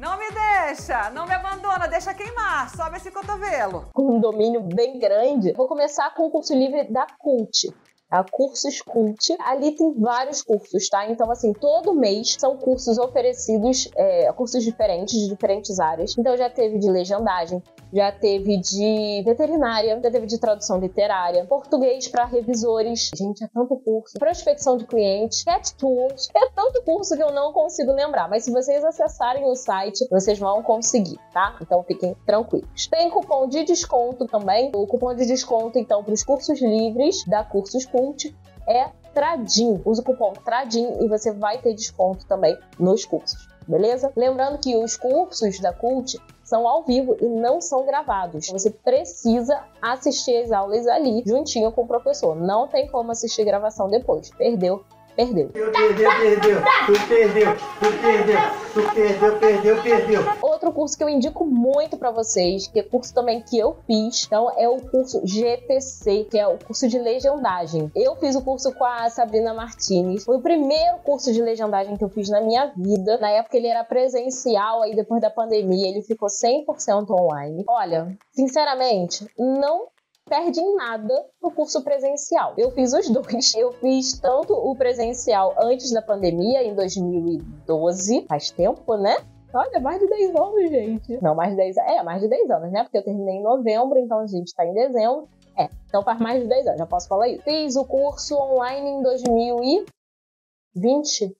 Não 0.00 0.16
me 0.16 0.30
deixa, 0.30 1.10
não 1.10 1.26
me 1.26 1.34
abandona, 1.34 1.86
deixa 1.86 2.14
queimar, 2.14 2.74
sobe 2.74 2.96
esse 2.96 3.10
cotovelo. 3.10 3.90
Com 3.92 4.16
um 4.16 4.18
domínio 4.18 4.62
bem 4.62 4.98
grande. 4.98 5.52
Vou 5.52 5.68
começar 5.68 6.14
com 6.14 6.26
o 6.26 6.30
curso 6.30 6.54
livre 6.54 6.84
da 6.84 7.06
CULT. 7.18 7.70
A 8.10 8.24
Cursos 8.24 8.82
Cult. 8.82 9.36
Ali 9.40 9.72
tem 9.72 9.94
vários 9.94 10.42
cursos, 10.42 10.88
tá? 10.88 11.08
Então, 11.08 11.30
assim, 11.30 11.52
todo 11.52 11.94
mês 11.94 12.36
são 12.38 12.56
cursos 12.56 12.98
oferecidos, 12.98 13.88
é, 13.96 14.32
cursos 14.32 14.64
diferentes, 14.64 15.18
de 15.18 15.28
diferentes 15.28 15.78
áreas. 15.78 16.16
Então, 16.18 16.36
já 16.36 16.50
teve 16.50 16.78
de 16.78 16.90
legendagem, 16.90 17.62
já 17.92 18.10
teve 18.10 18.56
de 18.58 19.22
veterinária, 19.24 20.00
já 20.02 20.10
teve 20.10 20.26
de 20.26 20.38
tradução 20.38 20.78
literária, 20.78 21.44
português 21.44 22.08
para 22.08 22.24
revisores. 22.24 23.10
Gente, 23.14 23.44
é 23.44 23.48
tanto 23.48 23.76
curso. 23.76 24.18
Prospecção 24.18 24.76
de 24.76 24.86
clientes, 24.86 25.44
cat 25.44 25.74
tools. 25.76 26.28
É 26.34 26.50
tanto 26.50 26.82
curso 26.82 27.16
que 27.16 27.22
eu 27.22 27.32
não 27.32 27.52
consigo 27.52 27.92
lembrar. 27.92 28.28
Mas 28.28 28.44
se 28.44 28.50
vocês 28.50 28.84
acessarem 28.84 29.44
o 29.44 29.54
site, 29.54 30.06
vocês 30.10 30.38
vão 30.38 30.62
conseguir, 30.62 31.18
tá? 31.32 31.56
Então 31.60 31.82
fiquem 31.84 32.16
tranquilos. 32.26 32.86
Tem 32.88 33.10
cupom 33.10 33.48
de 33.48 33.64
desconto 33.64 34.26
também. 34.26 34.70
O 34.74 34.86
cupom 34.86 35.14
de 35.14 35.26
desconto, 35.26 35.78
então, 35.78 36.02
para 36.02 36.14
os 36.14 36.24
cursos 36.24 36.60
livres 36.60 37.24
da 37.26 37.44
Cursos 37.44 37.84
Cult 38.00 38.34
é 38.66 38.88
Tradim. 39.12 39.82
Use 39.84 40.00
o 40.00 40.04
cupom 40.04 40.32
Tradim 40.44 40.86
e 41.00 41.08
você 41.08 41.32
vai 41.32 41.58
ter 41.58 41.74
desconto 41.74 42.26
também 42.26 42.56
nos 42.78 43.04
cursos, 43.04 43.48
beleza? 43.68 44.10
Lembrando 44.16 44.58
que 44.58 44.74
os 44.76 44.96
cursos 44.96 45.60
da 45.60 45.72
Cult 45.72 46.18
são 46.42 46.66
ao 46.66 46.82
vivo 46.82 47.16
e 47.20 47.26
não 47.26 47.60
são 47.60 47.84
gravados. 47.84 48.48
Você 48.48 48.70
precisa 48.70 49.62
assistir 49.82 50.36
as 50.36 50.50
aulas 50.50 50.86
ali, 50.86 51.22
juntinho 51.26 51.70
com 51.70 51.82
o 51.82 51.86
professor. 51.86 52.34
Não 52.34 52.66
tem 52.66 52.88
como 52.88 53.12
assistir 53.12 53.44
gravação 53.44 53.88
depois. 53.90 54.30
Perdeu, 54.30 54.82
perdeu. 55.16 55.48
Perdeu, 55.48 56.10
perdeu, 56.20 56.62
tu 56.86 57.08
perdeu, 57.08 57.56
tu 57.56 58.00
perdeu, 58.00 58.38
tu 58.72 58.94
perdeu, 58.94 59.38
perdeu, 59.38 59.82
perdeu. 59.82 60.22
Outro 60.42 60.72
curso 60.72 60.96
que 60.96 61.04
eu 61.04 61.08
indico 61.08 61.44
muito 61.44 61.96
para 61.96 62.10
vocês, 62.10 62.66
que 62.66 62.80
é 62.80 62.82
curso 62.82 63.12
também 63.14 63.42
que 63.42 63.58
eu 63.58 63.76
fiz, 63.86 64.24
então 64.26 64.50
é 64.56 64.68
o 64.68 64.80
curso 64.80 65.20
GTC, 65.24 66.26
que 66.30 66.38
é 66.38 66.46
o 66.46 66.58
curso 66.58 66.88
de 66.88 66.98
legendagem. 66.98 67.90
Eu 67.94 68.16
fiz 68.16 68.34
o 68.36 68.42
curso 68.42 68.72
com 68.72 68.84
a 68.84 69.08
Sabrina 69.10 69.54
Martinez. 69.54 70.24
Foi 70.24 70.36
o 70.36 70.42
primeiro 70.42 70.98
curso 70.98 71.32
de 71.32 71.42
legendagem 71.42 71.96
que 71.96 72.04
eu 72.04 72.08
fiz 72.08 72.28
na 72.28 72.40
minha 72.40 72.72
vida. 72.76 73.18
Na 73.18 73.30
época 73.30 73.56
ele 73.56 73.66
era 73.66 73.84
presencial, 73.84 74.82
aí 74.82 74.94
depois 74.94 75.20
da 75.20 75.30
pandemia 75.30 75.88
ele 75.88 76.02
ficou 76.02 76.28
100% 76.28 77.10
online. 77.10 77.64
Olha, 77.68 78.16
sinceramente, 78.32 79.26
não 79.38 79.88
perde 80.30 80.60
em 80.60 80.76
nada 80.76 81.26
no 81.42 81.50
curso 81.50 81.82
presencial. 81.82 82.54
Eu 82.56 82.70
fiz 82.70 82.92
os 82.92 83.10
dois. 83.10 83.54
Eu 83.58 83.72
fiz 83.72 84.20
tanto 84.20 84.54
o 84.54 84.76
presencial 84.76 85.56
antes 85.60 85.90
da 85.92 86.00
pandemia, 86.00 86.62
em 86.62 86.72
2012, 86.74 88.26
faz 88.28 88.52
tempo, 88.52 88.96
né? 88.96 89.16
Olha, 89.52 89.80
mais 89.80 89.98
de 89.98 90.06
10 90.06 90.36
anos, 90.36 90.70
gente. 90.70 91.18
Não, 91.20 91.34
mais 91.34 91.50
de 91.50 91.56
10 91.56 91.76
É, 91.78 92.04
mais 92.04 92.22
de 92.22 92.28
10 92.28 92.48
anos, 92.50 92.70
né? 92.70 92.84
Porque 92.84 92.98
eu 92.98 93.02
terminei 93.02 93.34
em 93.34 93.42
novembro, 93.42 93.98
então 93.98 94.20
a 94.20 94.26
gente 94.28 94.54
tá 94.54 94.64
em 94.64 94.72
dezembro. 94.72 95.28
É, 95.58 95.68
então 95.88 96.04
faz 96.04 96.20
mais 96.20 96.40
de 96.40 96.48
10 96.48 96.68
anos, 96.68 96.78
já 96.78 96.86
posso 96.86 97.08
falar 97.08 97.26
isso. 97.28 97.42
Fiz 97.42 97.74
o 97.74 97.84
curso 97.84 98.36
online 98.36 98.88
em 98.88 99.02
2020 99.02 101.36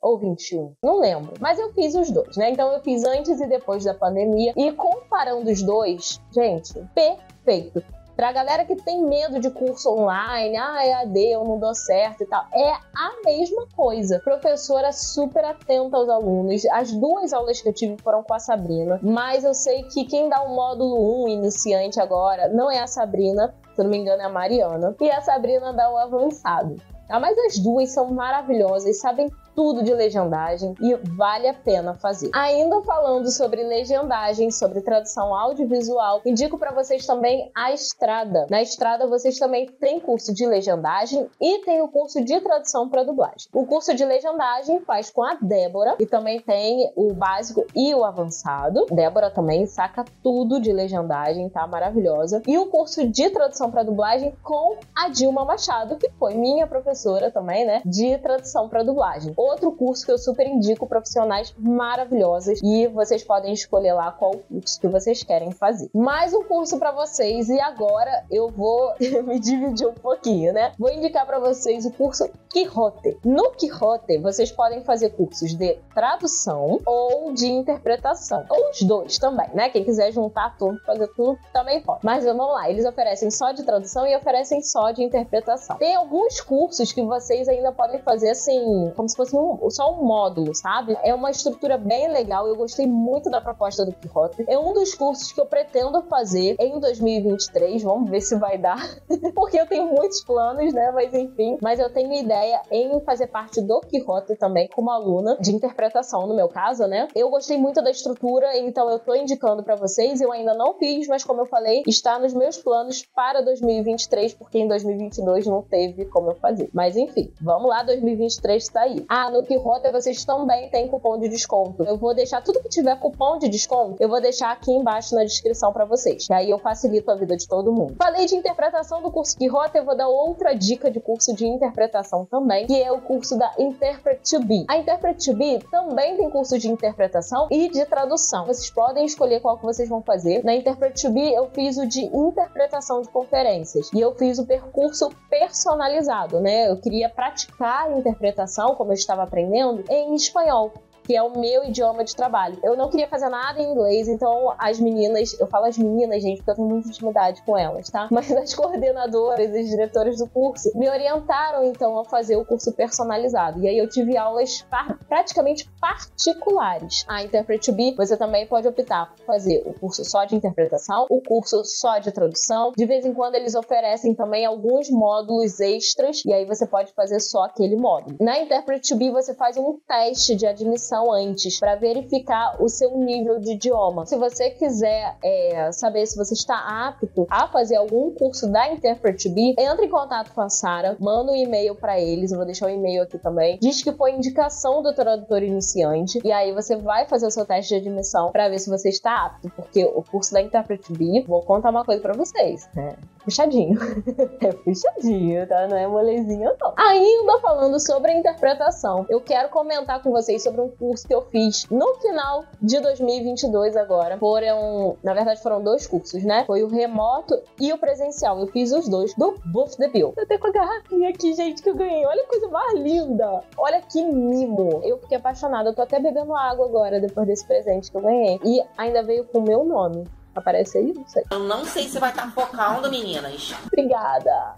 ou 0.00 0.16
21, 0.18 0.76
não 0.82 1.00
lembro. 1.00 1.34
Mas 1.40 1.58
eu 1.58 1.72
fiz 1.72 1.96
os 1.96 2.08
dois, 2.10 2.36
né? 2.36 2.50
Então 2.50 2.72
eu 2.72 2.80
fiz 2.80 3.02
antes 3.04 3.40
e 3.40 3.48
depois 3.48 3.82
da 3.84 3.94
pandemia. 3.94 4.52
E 4.56 4.70
comparando 4.72 5.50
os 5.50 5.60
dois, 5.62 6.20
gente, 6.32 6.74
perfeito. 6.94 7.82
Pra 8.16 8.30
galera 8.30 8.64
que 8.64 8.76
tem 8.76 9.02
medo 9.02 9.40
de 9.40 9.50
curso 9.50 9.90
online, 9.90 10.56
ah, 10.56 10.84
é 10.84 10.92
AD, 10.94 11.18
eu 11.18 11.44
não 11.44 11.58
dou 11.58 11.74
certo 11.74 12.22
e 12.22 12.26
tal, 12.26 12.44
é 12.52 12.70
a 12.70 13.12
mesma 13.24 13.66
coisa. 13.74 14.20
Professora 14.20 14.92
super 14.92 15.44
atenta 15.44 15.96
aos 15.96 16.08
alunos. 16.08 16.64
As 16.66 16.92
duas 16.92 17.32
aulas 17.32 17.60
que 17.60 17.68
eu 17.68 17.72
tive 17.72 17.96
foram 18.02 18.22
com 18.22 18.34
a 18.34 18.38
Sabrina, 18.38 19.00
mas 19.02 19.44
eu 19.44 19.54
sei 19.54 19.84
que 19.84 20.04
quem 20.04 20.28
dá 20.28 20.42
o 20.42 20.54
módulo 20.54 21.24
1 21.24 21.28
iniciante 21.28 22.00
agora 22.00 22.48
não 22.48 22.70
é 22.70 22.80
a 22.80 22.86
Sabrina, 22.86 23.54
se 23.74 23.82
não 23.82 23.90
me 23.90 23.96
engano 23.96 24.22
é 24.22 24.26
a 24.26 24.28
Mariana, 24.28 24.94
e 25.00 25.10
a 25.10 25.20
Sabrina 25.22 25.72
dá 25.72 25.90
o 25.90 25.96
avançado. 25.96 26.76
Tá? 27.08 27.18
Mas 27.18 27.36
as 27.38 27.58
duas 27.58 27.90
são 27.90 28.10
maravilhosas, 28.10 29.00
sabem 29.00 29.30
tudo 29.54 29.82
de 29.82 29.92
legendagem 29.92 30.74
e 30.80 30.94
vale 31.16 31.48
a 31.48 31.54
pena 31.54 31.94
fazer. 31.94 32.30
Ainda 32.32 32.82
falando 32.82 33.30
sobre 33.30 33.62
legendagem, 33.62 34.50
sobre 34.50 34.80
tradução 34.80 35.34
audiovisual, 35.34 36.20
indico 36.24 36.58
para 36.58 36.72
vocês 36.72 37.06
também 37.06 37.50
a 37.54 37.72
Estrada. 37.72 38.46
Na 38.50 38.62
Estrada 38.62 39.06
vocês 39.06 39.38
também 39.38 39.66
têm 39.66 40.00
curso 40.00 40.32
de 40.34 40.46
legendagem 40.46 41.28
e 41.40 41.58
tem 41.60 41.82
o 41.82 41.88
curso 41.88 42.24
de 42.24 42.40
tradução 42.40 42.88
para 42.88 43.04
dublagem. 43.04 43.48
O 43.52 43.66
curso 43.66 43.94
de 43.94 44.04
legendagem 44.04 44.80
faz 44.80 45.10
com 45.10 45.22
a 45.22 45.34
Débora 45.40 45.96
e 45.98 46.06
também 46.06 46.40
tem 46.40 46.92
o 46.96 47.12
básico 47.12 47.66
e 47.74 47.94
o 47.94 48.04
avançado. 48.04 48.86
Débora 48.90 49.30
também 49.30 49.66
saca 49.66 50.04
tudo 50.22 50.60
de 50.60 50.72
legendagem, 50.72 51.48
tá 51.48 51.66
maravilhosa. 51.66 52.42
E 52.46 52.58
o 52.58 52.66
curso 52.66 53.06
de 53.06 53.30
tradução 53.30 53.70
para 53.70 53.82
dublagem 53.82 54.34
com 54.42 54.76
a 54.94 55.08
Dilma 55.08 55.44
Machado, 55.44 55.96
que 55.96 56.10
foi 56.18 56.34
minha 56.34 56.66
professora 56.66 57.30
também, 57.30 57.64
né, 57.64 57.82
de 57.84 58.16
tradução 58.18 58.68
para 58.68 58.82
dublagem 58.82 59.34
outro 59.42 59.72
curso 59.72 60.04
que 60.04 60.12
eu 60.12 60.18
super 60.18 60.46
indico 60.46 60.86
profissionais 60.86 61.54
maravilhosas 61.58 62.60
e 62.62 62.86
vocês 62.88 63.22
podem 63.22 63.52
escolher 63.52 63.92
lá 63.92 64.12
qual 64.12 64.32
curso 64.32 64.80
que 64.80 64.88
vocês 64.88 65.22
querem 65.22 65.52
fazer. 65.52 65.90
Mais 65.94 66.32
um 66.32 66.42
curso 66.44 66.78
para 66.78 66.92
vocês 66.92 67.48
e 67.48 67.60
agora 67.60 68.24
eu 68.30 68.48
vou 68.48 68.94
me 69.24 69.38
dividir 69.38 69.86
um 69.86 69.94
pouquinho, 69.94 70.52
né? 70.52 70.72
Vou 70.78 70.90
indicar 70.92 71.26
para 71.26 71.38
vocês 71.38 71.84
o 71.86 71.90
curso 71.90 72.28
Quixote. 72.50 73.18
No 73.24 73.50
Quixote, 73.52 74.18
vocês 74.18 74.52
podem 74.52 74.82
fazer 74.84 75.10
cursos 75.10 75.54
de 75.54 75.78
tradução 75.94 76.78
ou 76.84 77.32
de 77.32 77.46
interpretação, 77.46 78.44
ou 78.48 78.70
os 78.70 78.82
dois 78.82 79.18
também, 79.18 79.48
né? 79.54 79.70
Quem 79.70 79.84
quiser 79.84 80.12
juntar 80.12 80.56
tudo, 80.58 80.78
fazer 80.84 81.08
tudo, 81.08 81.38
também 81.52 81.80
pode. 81.80 82.00
Mas 82.02 82.24
vamos 82.24 82.46
lá, 82.48 82.70
eles 82.70 82.84
oferecem 82.84 83.30
só 83.30 83.52
de 83.52 83.62
tradução 83.62 84.06
e 84.06 84.16
oferecem 84.16 84.62
só 84.62 84.90
de 84.90 85.02
interpretação. 85.02 85.76
Tem 85.76 85.94
alguns 85.94 86.40
cursos 86.40 86.92
que 86.92 87.02
vocês 87.02 87.48
ainda 87.48 87.72
podem 87.72 88.00
fazer 88.00 88.30
assim, 88.30 88.92
como 88.94 89.08
se 89.08 89.16
fosse 89.16 89.31
um, 89.32 89.70
só 89.70 89.92
um 89.92 90.04
módulo, 90.04 90.54
sabe? 90.54 90.96
É 91.02 91.14
uma 91.14 91.30
estrutura 91.30 91.78
bem 91.78 92.08
legal. 92.08 92.46
Eu 92.46 92.56
gostei 92.56 92.86
muito 92.86 93.30
da 93.30 93.40
proposta 93.40 93.84
do 93.84 93.92
Quixote. 93.92 94.44
É 94.48 94.58
um 94.58 94.72
dos 94.72 94.94
cursos 94.94 95.32
que 95.32 95.40
eu 95.40 95.46
pretendo 95.46 96.02
fazer 96.02 96.56
em 96.58 96.78
2023. 96.78 97.82
Vamos 97.82 98.10
ver 98.10 98.20
se 98.20 98.36
vai 98.36 98.58
dar. 98.58 98.78
Porque 99.34 99.58
eu 99.58 99.66
tenho 99.66 99.86
muitos 99.86 100.22
planos, 100.24 100.72
né? 100.72 100.90
Mas 100.92 101.14
enfim. 101.14 101.58
Mas 101.60 101.78
eu 101.78 101.92
tenho 101.92 102.12
ideia 102.12 102.60
em 102.70 103.00
fazer 103.00 103.26
parte 103.26 103.60
do 103.60 103.80
Quixote 103.80 104.36
também 104.36 104.68
como 104.68 104.90
aluna 104.90 105.36
de 105.40 105.52
interpretação, 105.52 106.26
no 106.26 106.34
meu 106.34 106.48
caso, 106.48 106.86
né? 106.86 107.08
Eu 107.14 107.30
gostei 107.30 107.56
muito 107.56 107.82
da 107.82 107.90
estrutura, 107.90 108.56
então 108.58 108.90
eu 108.90 108.98
tô 108.98 109.14
indicando 109.14 109.62
para 109.62 109.76
vocês. 109.76 110.20
Eu 110.20 110.32
ainda 110.32 110.54
não 110.54 110.74
fiz, 110.74 111.06
mas 111.08 111.24
como 111.24 111.42
eu 111.42 111.46
falei, 111.46 111.82
está 111.86 112.18
nos 112.18 112.32
meus 112.34 112.56
planos 112.56 113.04
para 113.14 113.40
2023, 113.42 114.34
porque 114.34 114.58
em 114.58 114.68
2022 114.68 115.46
não 115.46 115.62
teve 115.62 116.04
como 116.06 116.30
eu 116.30 116.34
fazer. 116.36 116.70
Mas 116.72 116.96
enfim, 116.96 117.32
vamos 117.40 117.68
lá, 117.68 117.82
2023 117.82 118.68
tá 118.68 118.80
aí. 118.82 119.04
Ah, 119.08 119.21
no 119.30 119.42
Quixote 119.42 119.90
vocês 119.90 120.24
também 120.24 120.70
têm 120.70 120.88
cupom 120.88 121.18
de 121.18 121.28
desconto. 121.28 121.84
Eu 121.84 121.96
vou 121.96 122.14
deixar 122.14 122.42
tudo 122.42 122.60
que 122.60 122.68
tiver 122.68 122.98
cupom 122.98 123.38
de 123.38 123.48
desconto, 123.48 123.96
eu 124.00 124.08
vou 124.08 124.20
deixar 124.20 124.52
aqui 124.52 124.70
embaixo 124.72 125.14
na 125.14 125.24
descrição 125.24 125.72
para 125.72 125.84
vocês. 125.84 126.26
Que 126.26 126.32
aí 126.32 126.50
eu 126.50 126.58
facilito 126.58 127.10
a 127.10 127.14
vida 127.14 127.36
de 127.36 127.46
todo 127.46 127.72
mundo. 127.72 127.94
Falei 127.98 128.26
de 128.26 128.34
interpretação 128.34 129.02
do 129.02 129.10
curso 129.10 129.36
Quixote, 129.36 129.78
eu 129.78 129.84
vou 129.84 129.96
dar 129.96 130.08
outra 130.08 130.54
dica 130.54 130.90
de 130.90 131.00
curso 131.00 131.34
de 131.34 131.46
interpretação 131.46 132.24
também, 132.24 132.66
que 132.66 132.82
é 132.82 132.90
o 132.90 133.00
curso 133.00 133.36
da 133.36 133.52
Interpret 133.58 134.20
to 134.28 134.40
Be. 134.40 134.64
A 134.68 134.78
Interpret 134.78 135.14
to 135.14 135.34
Be 135.34 135.58
também 135.70 136.16
tem 136.16 136.30
curso 136.30 136.58
de 136.58 136.70
interpretação 136.70 137.48
e 137.50 137.68
de 137.68 137.84
tradução. 137.84 138.46
Vocês 138.46 138.70
podem 138.70 139.04
escolher 139.04 139.40
qual 139.40 139.58
que 139.58 139.64
vocês 139.64 139.88
vão 139.88 140.02
fazer. 140.02 140.44
Na 140.44 140.54
Interpret 140.54 140.92
to 140.92 141.10
Be 141.10 141.32
eu 141.32 141.48
fiz 141.50 141.76
o 141.76 141.86
de 141.86 142.04
interpretação 142.04 143.02
de 143.02 143.08
conferências 143.08 143.90
e 143.94 144.00
eu 144.00 144.14
fiz 144.14 144.38
o 144.38 144.46
percurso 144.46 145.10
personalizado, 145.28 146.40
né? 146.40 146.70
Eu 146.70 146.80
queria 146.80 147.08
praticar 147.08 147.86
a 147.86 147.98
interpretação, 147.98 148.74
como 148.74 148.90
eu 148.90 148.94
estava 148.94 149.11
aprendendo, 149.20 149.84
em 149.90 150.14
espanhol 150.14 150.72
que 151.04 151.16
é 151.16 151.22
o 151.22 151.38
meu 151.38 151.64
idioma 151.64 152.04
de 152.04 152.14
trabalho. 152.14 152.58
Eu 152.62 152.76
não 152.76 152.88
queria 152.88 153.08
fazer 153.08 153.28
nada 153.28 153.60
em 153.60 153.70
inglês, 153.70 154.08
então 154.08 154.54
as 154.58 154.78
meninas, 154.78 155.38
eu 155.38 155.46
falo 155.46 155.66
as 155.66 155.76
meninas, 155.76 156.22
gente, 156.22 156.38
porque 156.38 156.50
eu 156.50 156.54
tenho 156.56 156.68
muita 156.68 156.88
intimidade 156.88 157.42
com 157.42 157.56
elas, 157.56 157.88
tá? 157.90 158.08
Mas 158.10 158.30
as 158.32 158.54
coordenadoras 158.54 159.54
e 159.54 159.64
diretores 159.64 160.18
do 160.18 160.28
curso 160.28 160.70
me 160.74 160.88
orientaram 160.88 161.64
então 161.64 161.98
a 161.98 162.04
fazer 162.04 162.36
o 162.36 162.44
curso 162.44 162.72
personalizado. 162.72 163.60
E 163.60 163.68
aí 163.68 163.78
eu 163.78 163.88
tive 163.88 164.16
aulas 164.16 164.62
par 164.62 164.98
praticamente 165.08 165.68
particulares. 165.80 167.04
A 167.08 167.22
Interpret 167.22 167.58
to 167.58 167.72
Be, 167.72 167.94
você 167.94 168.16
também 168.16 168.46
pode 168.46 168.68
optar 168.68 169.14
por 169.14 169.24
fazer 169.24 169.62
o 169.66 169.74
curso 169.74 170.04
só 170.04 170.24
de 170.24 170.36
interpretação, 170.36 171.06
o 171.10 171.20
curso 171.20 171.64
só 171.64 171.98
de 171.98 172.12
tradução. 172.12 172.72
De 172.76 172.86
vez 172.86 173.04
em 173.04 173.12
quando 173.12 173.34
eles 173.34 173.54
oferecem 173.54 174.14
também 174.14 174.44
alguns 174.44 174.90
módulos 174.90 175.60
extras 175.60 176.22
e 176.24 176.32
aí 176.32 176.44
você 176.44 176.66
pode 176.66 176.92
fazer 176.92 177.20
só 177.20 177.44
aquele 177.44 177.76
módulo. 177.76 178.16
Na 178.20 178.38
Interpret 178.38 178.80
to 178.80 178.96
Be 178.96 179.10
você 179.10 179.34
faz 179.34 179.56
um 179.56 179.78
teste 179.86 180.34
de 180.34 180.46
admissão 180.46 180.91
admissão 180.92 181.12
antes 181.12 181.58
para 181.58 181.74
verificar 181.76 182.62
o 182.62 182.68
seu 182.68 182.96
nível 182.96 183.40
de 183.40 183.52
idioma. 183.52 184.04
Se 184.04 184.16
você 184.16 184.50
quiser 184.50 185.16
é, 185.22 185.72
saber 185.72 186.06
se 186.06 186.16
você 186.16 186.34
está 186.34 186.86
apto 186.86 187.26
a 187.30 187.48
fazer 187.48 187.76
algum 187.76 188.10
curso 188.12 188.50
da 188.50 188.70
Interpret 188.70 189.16
B, 189.28 189.54
entre 189.58 189.86
em 189.86 189.88
contato 189.88 190.32
com 190.34 190.42
a 190.42 190.48
Sara, 190.48 190.96
manda 191.00 191.32
um 191.32 191.36
e-mail 191.36 191.74
para 191.74 191.98
eles, 191.98 192.30
eu 192.30 192.36
vou 192.36 192.46
deixar 192.46 192.66
o 192.66 192.68
um 192.68 192.74
e-mail 192.74 193.02
aqui 193.02 193.18
também. 193.18 193.58
Diz 193.60 193.82
que 193.82 193.92
foi 193.92 194.12
indicação 194.12 194.82
do 194.82 194.94
tradutor 194.94 195.42
iniciante 195.42 196.20
e 196.22 196.30
aí 196.30 196.52
você 196.52 196.76
vai 196.76 197.06
fazer 197.06 197.26
o 197.26 197.30
seu 197.30 197.46
teste 197.46 197.74
de 197.74 197.88
admissão 197.88 198.30
para 198.30 198.48
ver 198.48 198.58
se 198.58 198.68
você 198.68 198.90
está 198.90 199.26
apto, 199.26 199.50
porque 199.50 199.84
o 199.84 200.02
curso 200.02 200.32
da 200.32 200.42
Interpret 200.42 200.80
B, 200.90 201.24
vou 201.26 201.42
contar 201.42 201.70
uma 201.70 201.84
coisa 201.84 202.02
para 202.02 202.12
vocês, 202.12 202.68
né? 202.74 202.96
Puxadinho. 203.24 203.78
é 204.40 204.52
puxadinho, 204.52 205.46
tá? 205.46 205.68
Não 205.68 205.76
é 205.76 205.86
molezinho, 205.86 206.50
não. 206.60 206.74
Ainda 206.76 207.38
falando 207.40 207.78
sobre 207.78 208.10
a 208.10 208.18
interpretação, 208.18 209.06
eu 209.08 209.20
quero 209.20 209.48
comentar 209.48 210.02
com 210.02 210.10
vocês 210.10 210.42
sobre 210.42 210.60
um 210.60 210.68
curso 210.82 211.06
que 211.06 211.14
eu 211.14 211.22
fiz 211.22 211.68
no 211.70 211.94
final 212.00 212.44
de 212.60 212.80
2022 212.80 213.76
agora. 213.76 214.18
Foram, 214.18 214.96
na 215.00 215.14
verdade, 215.14 215.40
foram 215.40 215.62
dois 215.62 215.86
cursos, 215.86 216.24
né? 216.24 216.42
Foi 216.44 216.64
o 216.64 216.66
remoto 216.66 217.40
e 217.60 217.72
o 217.72 217.78
presencial. 217.78 218.40
Eu 218.40 218.48
fiz 218.48 218.72
os 218.72 218.88
dois 218.88 219.14
do 219.14 219.40
Buff 219.46 219.76
the 219.76 219.86
Bill. 219.86 220.12
Eu 220.16 220.26
tenho 220.26 220.40
com 220.40 220.48
a 220.48 220.50
garrafinha 220.50 221.10
aqui, 221.10 221.32
gente, 221.34 221.62
que 221.62 221.70
eu 221.70 221.76
ganhei. 221.76 222.04
Olha 222.04 222.22
que 222.22 222.30
coisa 222.30 222.48
mais 222.48 222.74
linda. 222.80 223.44
Olha 223.56 223.80
que 223.80 224.02
mimo. 224.04 224.80
Eu 224.82 224.98
fiquei 224.98 225.18
apaixonada. 225.18 225.68
Eu 225.68 225.74
tô 225.74 225.82
até 225.82 226.00
bebendo 226.00 226.34
água 226.34 226.66
agora 226.66 227.00
depois 227.00 227.28
desse 227.28 227.46
presente 227.46 227.88
que 227.88 227.96
eu 227.96 228.02
ganhei. 228.02 228.40
E 228.44 228.60
ainda 228.76 229.04
veio 229.04 229.24
com 229.24 229.38
o 229.38 229.42
meu 229.42 229.64
nome. 229.64 230.04
Aparece 230.34 230.78
aí? 230.78 230.92
Não 230.92 231.06
sei. 231.06 231.22
Eu 231.30 231.40
não 231.40 231.64
sei 231.64 231.88
se 231.88 232.00
vai 232.00 232.10
estar 232.10 232.28
focando, 232.32 232.90
meninas. 232.90 233.54
Obrigada. 233.66 234.56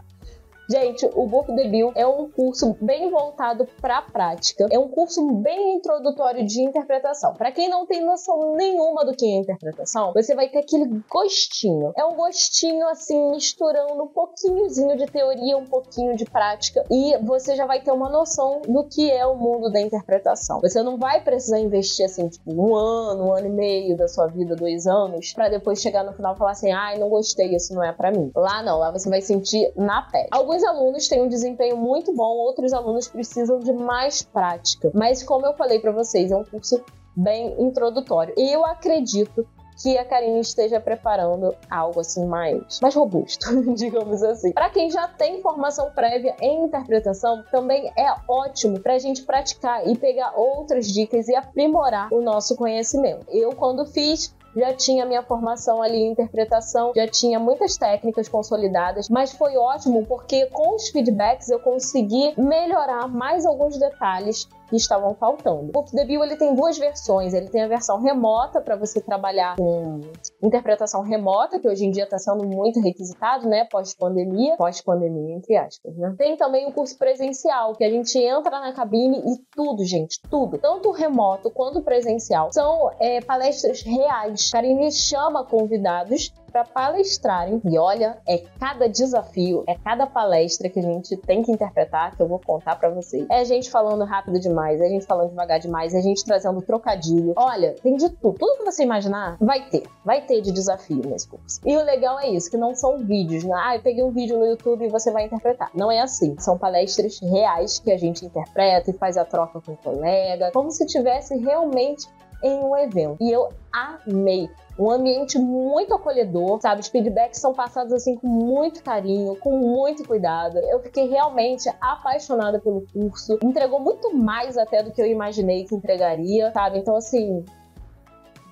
Gente, 0.68 1.06
o 1.14 1.26
Book 1.26 1.52
Bill 1.68 1.92
é 1.94 2.06
um 2.06 2.30
curso 2.30 2.74
bem 2.80 3.10
voltado 3.10 3.66
para 3.82 3.98
a 3.98 4.02
prática. 4.02 4.66
É 4.70 4.78
um 4.78 4.88
curso 4.88 5.24
bem 5.34 5.76
introdutório 5.76 6.44
de 6.46 6.62
interpretação. 6.62 7.34
Para 7.34 7.52
quem 7.52 7.68
não 7.68 7.84
tem 7.86 8.02
noção 8.02 8.54
nenhuma 8.56 9.04
do 9.04 9.12
que 9.12 9.26
é 9.26 9.36
interpretação, 9.36 10.12
você 10.14 10.34
vai 10.34 10.48
ter 10.48 10.60
aquele 10.60 11.02
gostinho. 11.08 11.92
É 11.96 12.04
um 12.04 12.14
gostinho 12.14 12.88
assim 12.88 13.30
misturando 13.30 14.02
um 14.02 14.08
pouquinhozinho 14.08 14.96
de 14.96 15.06
teoria, 15.06 15.56
um 15.56 15.66
pouquinho 15.66 16.16
de 16.16 16.24
prática 16.24 16.82
e 16.90 17.16
você 17.18 17.54
já 17.54 17.66
vai 17.66 17.82
ter 17.82 17.92
uma 17.92 18.08
noção 18.08 18.62
do 18.66 18.84
que 18.84 19.10
é 19.10 19.26
o 19.26 19.36
mundo 19.36 19.70
da 19.70 19.80
interpretação. 19.80 20.60
Você 20.60 20.82
não 20.82 20.96
vai 20.96 21.22
precisar 21.22 21.58
investir 21.58 22.06
assim, 22.06 22.28
tipo, 22.28 22.50
um 22.50 22.74
ano, 22.74 23.28
um 23.28 23.34
ano 23.34 23.46
e 23.46 23.50
meio 23.50 23.96
da 23.96 24.08
sua 24.08 24.28
vida, 24.28 24.56
dois 24.56 24.86
anos, 24.86 25.32
para 25.34 25.50
depois 25.50 25.80
chegar 25.80 26.04
no 26.04 26.14
final 26.14 26.34
e 26.34 26.38
falar 26.38 26.52
assim: 26.52 26.72
"Ai, 26.72 26.98
não 26.98 27.10
gostei, 27.10 27.54
isso 27.54 27.74
não 27.74 27.84
é 27.84 27.92
para 27.92 28.10
mim". 28.10 28.30
Lá 28.34 28.62
não, 28.62 28.78
lá 28.78 28.90
você 28.90 29.10
vai 29.10 29.20
sentir 29.20 29.70
na 29.76 30.02
pele. 30.10 30.28
Alguns 30.54 30.68
alunos 30.68 31.08
têm 31.08 31.20
um 31.20 31.26
desempenho 31.26 31.76
muito 31.76 32.14
bom, 32.14 32.36
outros 32.36 32.72
alunos 32.72 33.08
precisam 33.08 33.58
de 33.58 33.72
mais 33.72 34.22
prática. 34.22 34.88
Mas 34.94 35.20
como 35.20 35.44
eu 35.44 35.52
falei 35.54 35.80
para 35.80 35.90
vocês, 35.90 36.30
é 36.30 36.36
um 36.36 36.44
curso 36.44 36.80
bem 37.16 37.60
introdutório. 37.60 38.32
E 38.36 38.54
eu 38.54 38.64
acredito 38.64 39.44
que 39.82 39.98
a 39.98 40.04
Karine 40.04 40.40
esteja 40.40 40.80
preparando 40.80 41.54
algo 41.70 42.00
assim 42.00 42.24
mais, 42.26 42.80
mais 42.80 42.94
robusto, 42.94 43.46
digamos 43.74 44.22
assim. 44.22 44.52
Para 44.52 44.70
quem 44.70 44.90
já 44.90 45.08
tem 45.08 45.40
formação 45.42 45.90
prévia 45.90 46.34
em 46.40 46.64
interpretação, 46.64 47.44
também 47.50 47.92
é 47.96 48.14
ótimo 48.28 48.80
para 48.80 48.94
a 48.94 48.98
gente 48.98 49.22
praticar 49.22 49.86
e 49.88 49.96
pegar 49.96 50.32
outras 50.36 50.86
dicas 50.86 51.28
e 51.28 51.34
aprimorar 51.34 52.12
o 52.12 52.20
nosso 52.20 52.56
conhecimento. 52.56 53.26
Eu, 53.30 53.50
quando 53.52 53.84
fiz 53.86 54.34
já 54.56 54.72
tinha 54.72 55.04
minha 55.04 55.22
formação 55.22 55.82
ali 55.82 55.98
em 55.98 56.12
interpretação, 56.12 56.92
já 56.94 57.08
tinha 57.08 57.38
muitas 57.38 57.76
técnicas 57.76 58.28
consolidadas, 58.28 59.08
mas 59.08 59.32
foi 59.32 59.56
ótimo 59.56 60.06
porque 60.06 60.46
com 60.46 60.76
os 60.76 60.88
feedbacks 60.90 61.48
eu 61.48 61.58
consegui 61.58 62.34
melhorar 62.40 63.08
mais 63.08 63.44
alguns 63.44 63.76
detalhes 63.78 64.48
que 64.74 64.82
estavam 64.82 65.14
faltando. 65.14 65.70
O 65.74 65.82
The 65.84 66.04
Bill 66.04 66.24
ele 66.24 66.36
tem 66.36 66.54
duas 66.54 66.76
versões. 66.76 67.32
Ele 67.32 67.48
tem 67.48 67.62
a 67.62 67.68
versão 67.68 68.00
remota 68.00 68.60
para 68.60 68.76
você 68.76 69.00
trabalhar 69.00 69.56
com 69.56 70.00
interpretação 70.42 71.02
remota, 71.02 71.58
que 71.58 71.68
hoje 71.68 71.84
em 71.84 71.90
dia 71.90 72.04
está 72.04 72.18
sendo 72.18 72.44
muito 72.44 72.80
requisitado, 72.80 73.48
né? 73.48 73.66
Pós-pandemia, 73.70 74.56
pós-pandemia 74.56 75.36
entre 75.36 75.56
aspas, 75.56 75.96
né? 75.96 76.14
Tem 76.18 76.36
também 76.36 76.66
o 76.68 76.72
curso 76.72 76.98
presencial, 76.98 77.74
que 77.74 77.84
a 77.84 77.90
gente 77.90 78.18
entra 78.18 78.60
na 78.60 78.72
cabine 78.72 79.18
e 79.18 79.38
tudo, 79.54 79.84
gente, 79.84 80.20
tudo, 80.28 80.58
tanto 80.58 80.90
remoto 80.90 81.50
quanto 81.50 81.82
presencial, 81.82 82.52
são 82.52 82.90
é, 82.98 83.20
palestras 83.20 83.82
reais. 83.82 84.50
Karine 84.50 84.90
chama 84.90 85.44
convidados 85.44 86.32
para 86.54 86.64
palestrarem. 86.64 87.60
E 87.64 87.76
olha, 87.76 88.16
é 88.28 88.38
cada 88.60 88.88
desafio, 88.88 89.64
é 89.66 89.74
cada 89.74 90.06
palestra 90.06 90.68
que 90.68 90.78
a 90.78 90.82
gente 90.82 91.16
tem 91.16 91.42
que 91.42 91.50
interpretar, 91.50 92.14
que 92.14 92.22
eu 92.22 92.28
vou 92.28 92.38
contar 92.38 92.76
para 92.76 92.90
vocês. 92.90 93.26
É 93.28 93.40
a 93.40 93.44
gente 93.44 93.68
falando 93.68 94.04
rápido 94.04 94.38
demais, 94.38 94.80
é 94.80 94.86
a 94.86 94.88
gente 94.88 95.04
falando 95.04 95.30
devagar 95.30 95.58
demais, 95.58 95.92
é 95.92 95.98
a 95.98 96.00
gente 96.00 96.24
trazendo 96.24 96.62
trocadilho. 96.62 97.32
Olha, 97.34 97.74
tem 97.82 97.96
de 97.96 98.08
tudo. 98.08 98.38
Tudo 98.38 98.58
que 98.58 98.64
você 98.64 98.84
imaginar, 98.84 99.36
vai 99.40 99.68
ter. 99.68 99.82
Vai 100.04 100.20
ter 100.20 100.40
de 100.42 100.52
desafio 100.52 101.02
nesse 101.04 101.26
curso. 101.26 101.60
E 101.64 101.76
o 101.76 101.82
legal 101.82 102.20
é 102.20 102.28
isso, 102.28 102.48
que 102.48 102.56
não 102.56 102.72
são 102.72 102.98
vídeos, 102.98 103.42
né? 103.42 103.54
Ah, 103.56 103.74
eu 103.74 103.82
peguei 103.82 104.04
um 104.04 104.12
vídeo 104.12 104.38
no 104.38 104.46
YouTube 104.46 104.84
e 104.84 104.88
você 104.88 105.10
vai 105.10 105.24
interpretar. 105.24 105.70
Não 105.74 105.90
é 105.90 106.00
assim. 106.00 106.36
São 106.38 106.56
palestras 106.56 107.18
reais 107.20 107.80
que 107.80 107.90
a 107.90 107.98
gente 107.98 108.24
interpreta 108.24 108.92
e 108.92 108.94
faz 108.94 109.16
a 109.16 109.24
troca 109.24 109.60
com 109.60 109.72
o 109.72 109.76
colega, 109.76 110.52
como 110.52 110.70
se 110.70 110.86
tivesse 110.86 111.36
realmente 111.36 112.06
em 112.44 112.62
um 112.62 112.76
evento. 112.76 113.16
E 113.20 113.30
eu 113.30 113.48
amei 113.72 114.48
um 114.78 114.90
ambiente 114.90 115.38
muito 115.38 115.94
acolhedor, 115.94 116.60
sabe? 116.60 116.80
Os 116.80 116.88
feedbacks 116.88 117.40
são 117.40 117.54
passados 117.54 117.92
assim 117.92 118.16
com 118.16 118.26
muito 118.26 118.82
carinho, 118.82 119.36
com 119.36 119.56
muito 119.56 120.06
cuidado. 120.06 120.58
Eu 120.58 120.80
fiquei 120.80 121.08
realmente 121.08 121.68
apaixonada 121.80 122.60
pelo 122.60 122.84
curso. 122.92 123.38
Entregou 123.42 123.80
muito 123.80 124.14
mais 124.14 124.58
até 124.58 124.82
do 124.82 124.92
que 124.92 125.00
eu 125.00 125.06
imaginei 125.06 125.64
que 125.64 125.74
entregaria, 125.74 126.52
sabe? 126.52 126.78
Então, 126.78 126.96
assim, 126.96 127.44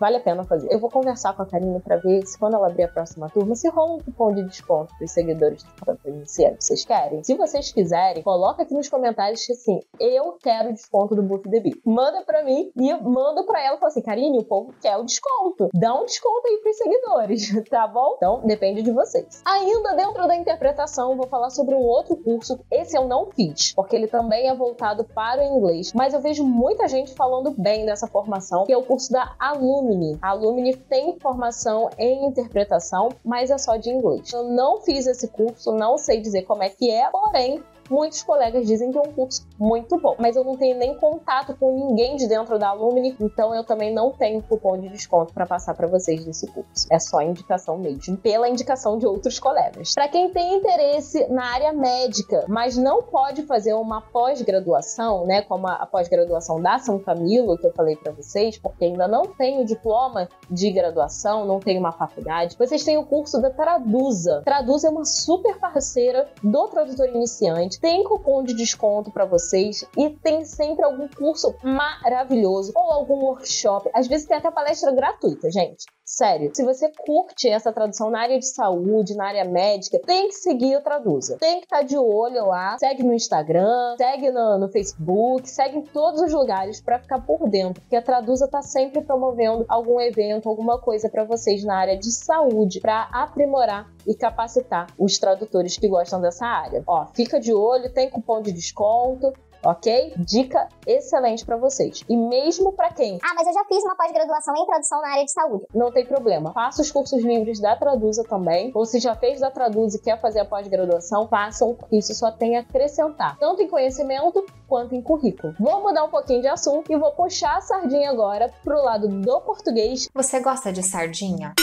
vale 0.03 0.17
a 0.17 0.21
pena 0.21 0.43
fazer. 0.43 0.67
Eu 0.73 0.81
vou 0.81 0.91
conversar 0.91 1.33
com 1.33 1.43
a 1.43 1.47
Karine 1.47 1.79
para 1.79 1.95
ver 1.97 2.27
se 2.27 2.37
quando 2.37 2.55
ela 2.55 2.67
abrir 2.67 2.83
a 2.83 2.89
próxima 2.89 3.31
turma, 3.31 3.55
se 3.55 3.69
rola 3.69 3.95
um 3.95 3.99
cupom 4.01 4.35
de 4.35 4.43
desconto 4.43 4.93
para 4.97 5.05
os 5.05 5.13
seguidores 5.13 5.63
do 5.63 5.87
Campo 5.87 6.09
Iniciante. 6.09 6.65
Vocês 6.65 6.85
querem? 6.85 7.23
Se 7.23 7.35
vocês 7.37 7.71
quiserem, 7.71 8.21
coloca 8.21 8.65
aqui 8.65 8.75
nos 8.75 8.89
comentários 8.89 9.47
que 9.47 9.53
assim, 9.53 9.81
eu 10.01 10.37
quero 10.43 10.73
desconto 10.73 11.15
do 11.15 11.23
Buff 11.23 11.49
The 11.49 11.63
Manda 11.87 12.25
para 12.25 12.43
mim 12.43 12.73
e 12.75 12.93
manda 12.95 13.45
para 13.45 13.65
ela 13.65 13.77
e 13.77 13.79
fala 13.79 13.93
assim, 13.93 14.03
Karine, 14.03 14.39
o 14.41 14.45
povo 14.45 14.75
quer 14.83 14.97
o 14.97 15.05
desconto. 15.05 15.69
Dá 15.73 15.95
um 15.95 16.05
desconto 16.05 16.49
aí 16.49 16.59
pros 16.59 16.77
seguidores, 16.77 17.63
tá 17.71 17.87
bom? 17.87 18.15
Então, 18.17 18.41
depende 18.45 18.83
de 18.83 18.91
vocês. 18.91 19.41
Ainda 19.45 19.95
dentro 19.95 20.27
da 20.27 20.35
interpretação, 20.35 21.17
vou 21.17 21.29
falar 21.29 21.51
sobre 21.51 21.77
um 21.77 21.83
outro 21.83 22.17
curso. 22.17 22.59
Esse 22.73 22.99
eu 22.99 23.07
não 23.07 23.31
fiz, 23.31 23.73
porque 23.73 23.95
ele 23.95 24.09
também 24.09 24.49
é 24.49 24.55
voltado 24.55 25.05
para 25.05 25.41
o 25.41 25.59
inglês, 25.59 25.93
mas 25.93 26.13
eu 26.13 26.21
vejo 26.21 26.43
muita 26.45 26.89
gente 26.89 27.15
falando 27.15 27.53
bem 27.53 27.87
dessa 27.87 28.09
formação, 28.09 28.65
que 28.65 28.73
é 28.73 28.77
o 28.77 28.83
curso 28.83 29.13
da 29.13 29.37
Alumni 29.39 29.92
Alumni. 30.21 30.73
A 30.73 30.77
tem 30.89 31.19
formação 31.19 31.91
em 31.99 32.27
interpretação, 32.27 33.11
mas 33.25 33.51
é 33.51 33.59
só 33.59 33.77
de 33.77 33.91
inglês. 33.91 34.33
Eu 34.33 34.45
não 34.45 34.81
fiz 34.81 35.07
esse 35.07 35.29
curso, 35.29 35.73
não 35.73 35.99
sei 35.99 36.21
dizer 36.21 36.43
como 36.43 36.63
é 36.63 36.69
que 36.69 36.91
é, 36.91 37.11
porém 37.11 37.63
Muitos 37.91 38.23
colegas 38.23 38.67
dizem 38.67 38.91
que 38.91 38.99
é 38.99 39.01
um 39.01 39.13
curso 39.13 39.47
muito 39.59 39.99
bom, 39.99 40.15
mas 40.19 40.37
eu 40.37 40.45
não 40.45 40.57
tenho 40.57 40.77
nem 40.79 40.95
contato 40.97 41.55
com 41.59 41.73
ninguém 41.75 42.17
de 42.17 42.27
dentro 42.27 42.59
da 42.59 42.69
Alumni, 42.69 43.15
então 43.21 43.55
eu 43.55 43.65
também 43.65 43.93
não 43.93 44.11
tenho 44.13 44.43
cupom 44.43 44.79
de 44.79 44.89
desconto 44.89 45.33
para 45.33 45.47
passar 45.47 45.75
para 45.75 45.87
vocês 45.87 46.25
desse 46.25 46.47
curso. 46.47 46.87
É 46.91 46.99
só 46.99 47.21
indicação 47.21 47.77
mesmo, 47.79 48.17
pela 48.17 48.49
indicação 48.49 48.99
de 48.99 49.07
outros 49.07 49.39
colegas. 49.39 49.95
Para 49.95 50.09
quem 50.09 50.31
tem 50.31 50.57
interesse 50.57 51.27
na 51.29 51.45
área 51.45 51.73
médica, 51.73 52.45
mas 52.49 52.77
não 52.77 53.03
pode 53.03 53.43
fazer 53.43 53.75
uma 53.75 54.01
pós-graduação, 54.01 55.27
né, 55.27 55.43
como 55.43 55.67
a 55.67 55.87
pós-graduação 55.87 56.61
da 56.61 56.79
São 56.79 56.99
Camilo, 56.99 57.59
que 57.59 57.67
eu 57.67 57.73
falei 57.73 57.97
para 57.97 58.13
vocês, 58.13 58.59
porque 58.59 58.87
ainda 58.87 59.07
não 59.07 59.23
tem 59.23 59.61
o 59.61 59.65
diploma 59.65 60.29
de 60.51 60.71
graduação, 60.71 61.45
não 61.45 61.61
tem 61.61 61.79
uma 61.79 61.93
faculdade, 61.93 62.57
vocês 62.59 62.85
têm 62.85 62.97
o 62.97 63.05
curso 63.05 63.41
da 63.41 63.51
Traduza. 63.51 64.43
Traduza 64.45 64.89
é 64.89 64.91
uma 64.91 65.05
super 65.05 65.59
parceira 65.59 66.29
do 66.43 66.69
tradutor 66.69 67.09
iniciante 67.09 67.79
tem 67.83 68.05
cupom 68.05 68.45
de 68.45 68.55
desconto 68.55 69.11
para 69.11 69.25
vocês 69.25 69.85
e 69.99 70.09
tem 70.09 70.45
sempre 70.45 70.85
algum 70.85 71.09
curso 71.09 71.53
maravilhoso 71.65 72.73
ou 72.77 72.93
algum 72.93 73.25
workshop. 73.25 73.91
Às 73.93 74.07
vezes 74.07 74.27
tem 74.27 74.37
até 74.37 74.53
palestra 74.53 74.93
gratuita, 74.93 75.51
gente. 75.51 75.85
Sério, 76.15 76.51
se 76.55 76.63
você 76.63 76.93
curte 77.07 77.49
essa 77.49 77.73
tradução 77.73 78.11
na 78.11 78.21
área 78.21 78.39
de 78.39 78.45
saúde, 78.45 79.17
na 79.17 79.29
área 79.29 79.47
médica, 79.47 79.99
tem 79.99 80.29
que 80.29 80.35
seguir 80.35 80.77
o 80.77 80.83
Traduza. 80.83 81.39
Tem 81.39 81.59
que 81.59 81.65
estar 81.65 81.79
tá 81.79 81.83
de 81.83 81.97
olho 81.97 82.49
lá, 82.49 82.77
segue 82.79 83.03
no 83.03 83.15
Instagram, 83.15 83.97
segue 83.97 84.31
no, 84.31 84.59
no 84.59 84.69
Facebook, 84.69 85.49
segue 85.49 85.79
em 85.79 85.83
todos 85.83 86.21
os 86.21 86.31
lugares 86.31 86.83
para 86.83 86.99
ficar 86.99 87.19
por 87.23 87.49
dentro, 87.49 87.81
porque 87.81 87.97
a 87.97 88.03
Traduza 88.03 88.47
tá 88.47 88.61
sempre 88.61 89.01
promovendo 89.01 89.65
algum 89.67 89.99
evento, 90.03 90.51
alguma 90.51 90.79
coisa 90.79 91.09
para 91.09 91.25
vocês 91.25 91.65
na 91.65 91.79
área 91.79 91.97
de 91.97 92.13
saúde, 92.13 92.81
para 92.81 93.09
aprimorar 93.11 93.91
e 94.07 94.15
capacitar 94.15 94.89
os 94.99 95.17
tradutores 95.17 95.79
que 95.79 95.89
gostam 95.89 96.21
dessa 96.21 96.45
área. 96.45 96.85
Ó, 96.87 97.07
fica 97.15 97.41
de 97.41 97.55
olho, 97.55 97.91
tem 97.91 98.11
cupom 98.11 98.43
de 98.43 98.53
desconto 98.53 99.33
ok? 99.65 100.15
Dica 100.19 100.69
excelente 100.87 101.45
para 101.45 101.57
vocês. 101.57 102.03
E 102.09 102.17
mesmo 102.17 102.73
para 102.73 102.91
quem 102.93 103.19
Ah, 103.23 103.35
mas 103.35 103.47
eu 103.47 103.53
já 103.53 103.65
fiz 103.65 103.83
uma 103.85 103.97
pós-graduação 103.97 104.55
em 104.57 104.67
tradução 104.67 105.01
na 105.01 105.13
área 105.13 105.25
de 105.25 105.33
saúde. 105.33 105.65
não 105.75 105.91
tem 105.93 106.05
problema, 106.05 106.53
faça 106.53 106.83
os 106.83 106.91
cursos 106.91 107.23
livres 107.23 107.61
da 107.61 107.77
Traduza 107.77 108.25
também. 108.25 108.71
Ou 108.75 108.85
se 108.85 108.99
já 109.01 109.15
fez 109.15 109.41
da 109.41 109.51
Traduza 109.51 109.97
e 109.97 110.01
quer 110.01 110.21
fazer 110.21 110.41
a 110.41 110.45
pós-graduação, 110.45 111.29
façam. 111.29 111.77
Isso 111.91 112.15
só 112.15 112.31
tem 112.31 112.57
a 112.57 112.61
acrescentar, 112.61 113.37
tanto 113.39 113.63
em 113.63 113.69
conhecimento 113.69 114.45
quanto 114.69 114.95
em 114.95 115.03
currículo. 115.03 115.55
Vou 115.59 115.83
mudar 115.83 116.05
um 116.05 116.11
pouquinho 116.11 116.41
de 116.41 116.49
assunto 116.49 116.91
e 116.91 116.97
vou 116.97 117.13
puxar 117.13 117.57
a 117.57 117.61
sardinha 117.61 118.11
agora 118.11 118.53
pro 118.65 118.83
lado 118.83 119.09
do 119.09 119.41
português. 119.41 120.09
Você 120.15 120.41
gosta 120.41 120.73
de 120.73 120.83
sardinha? 120.83 121.55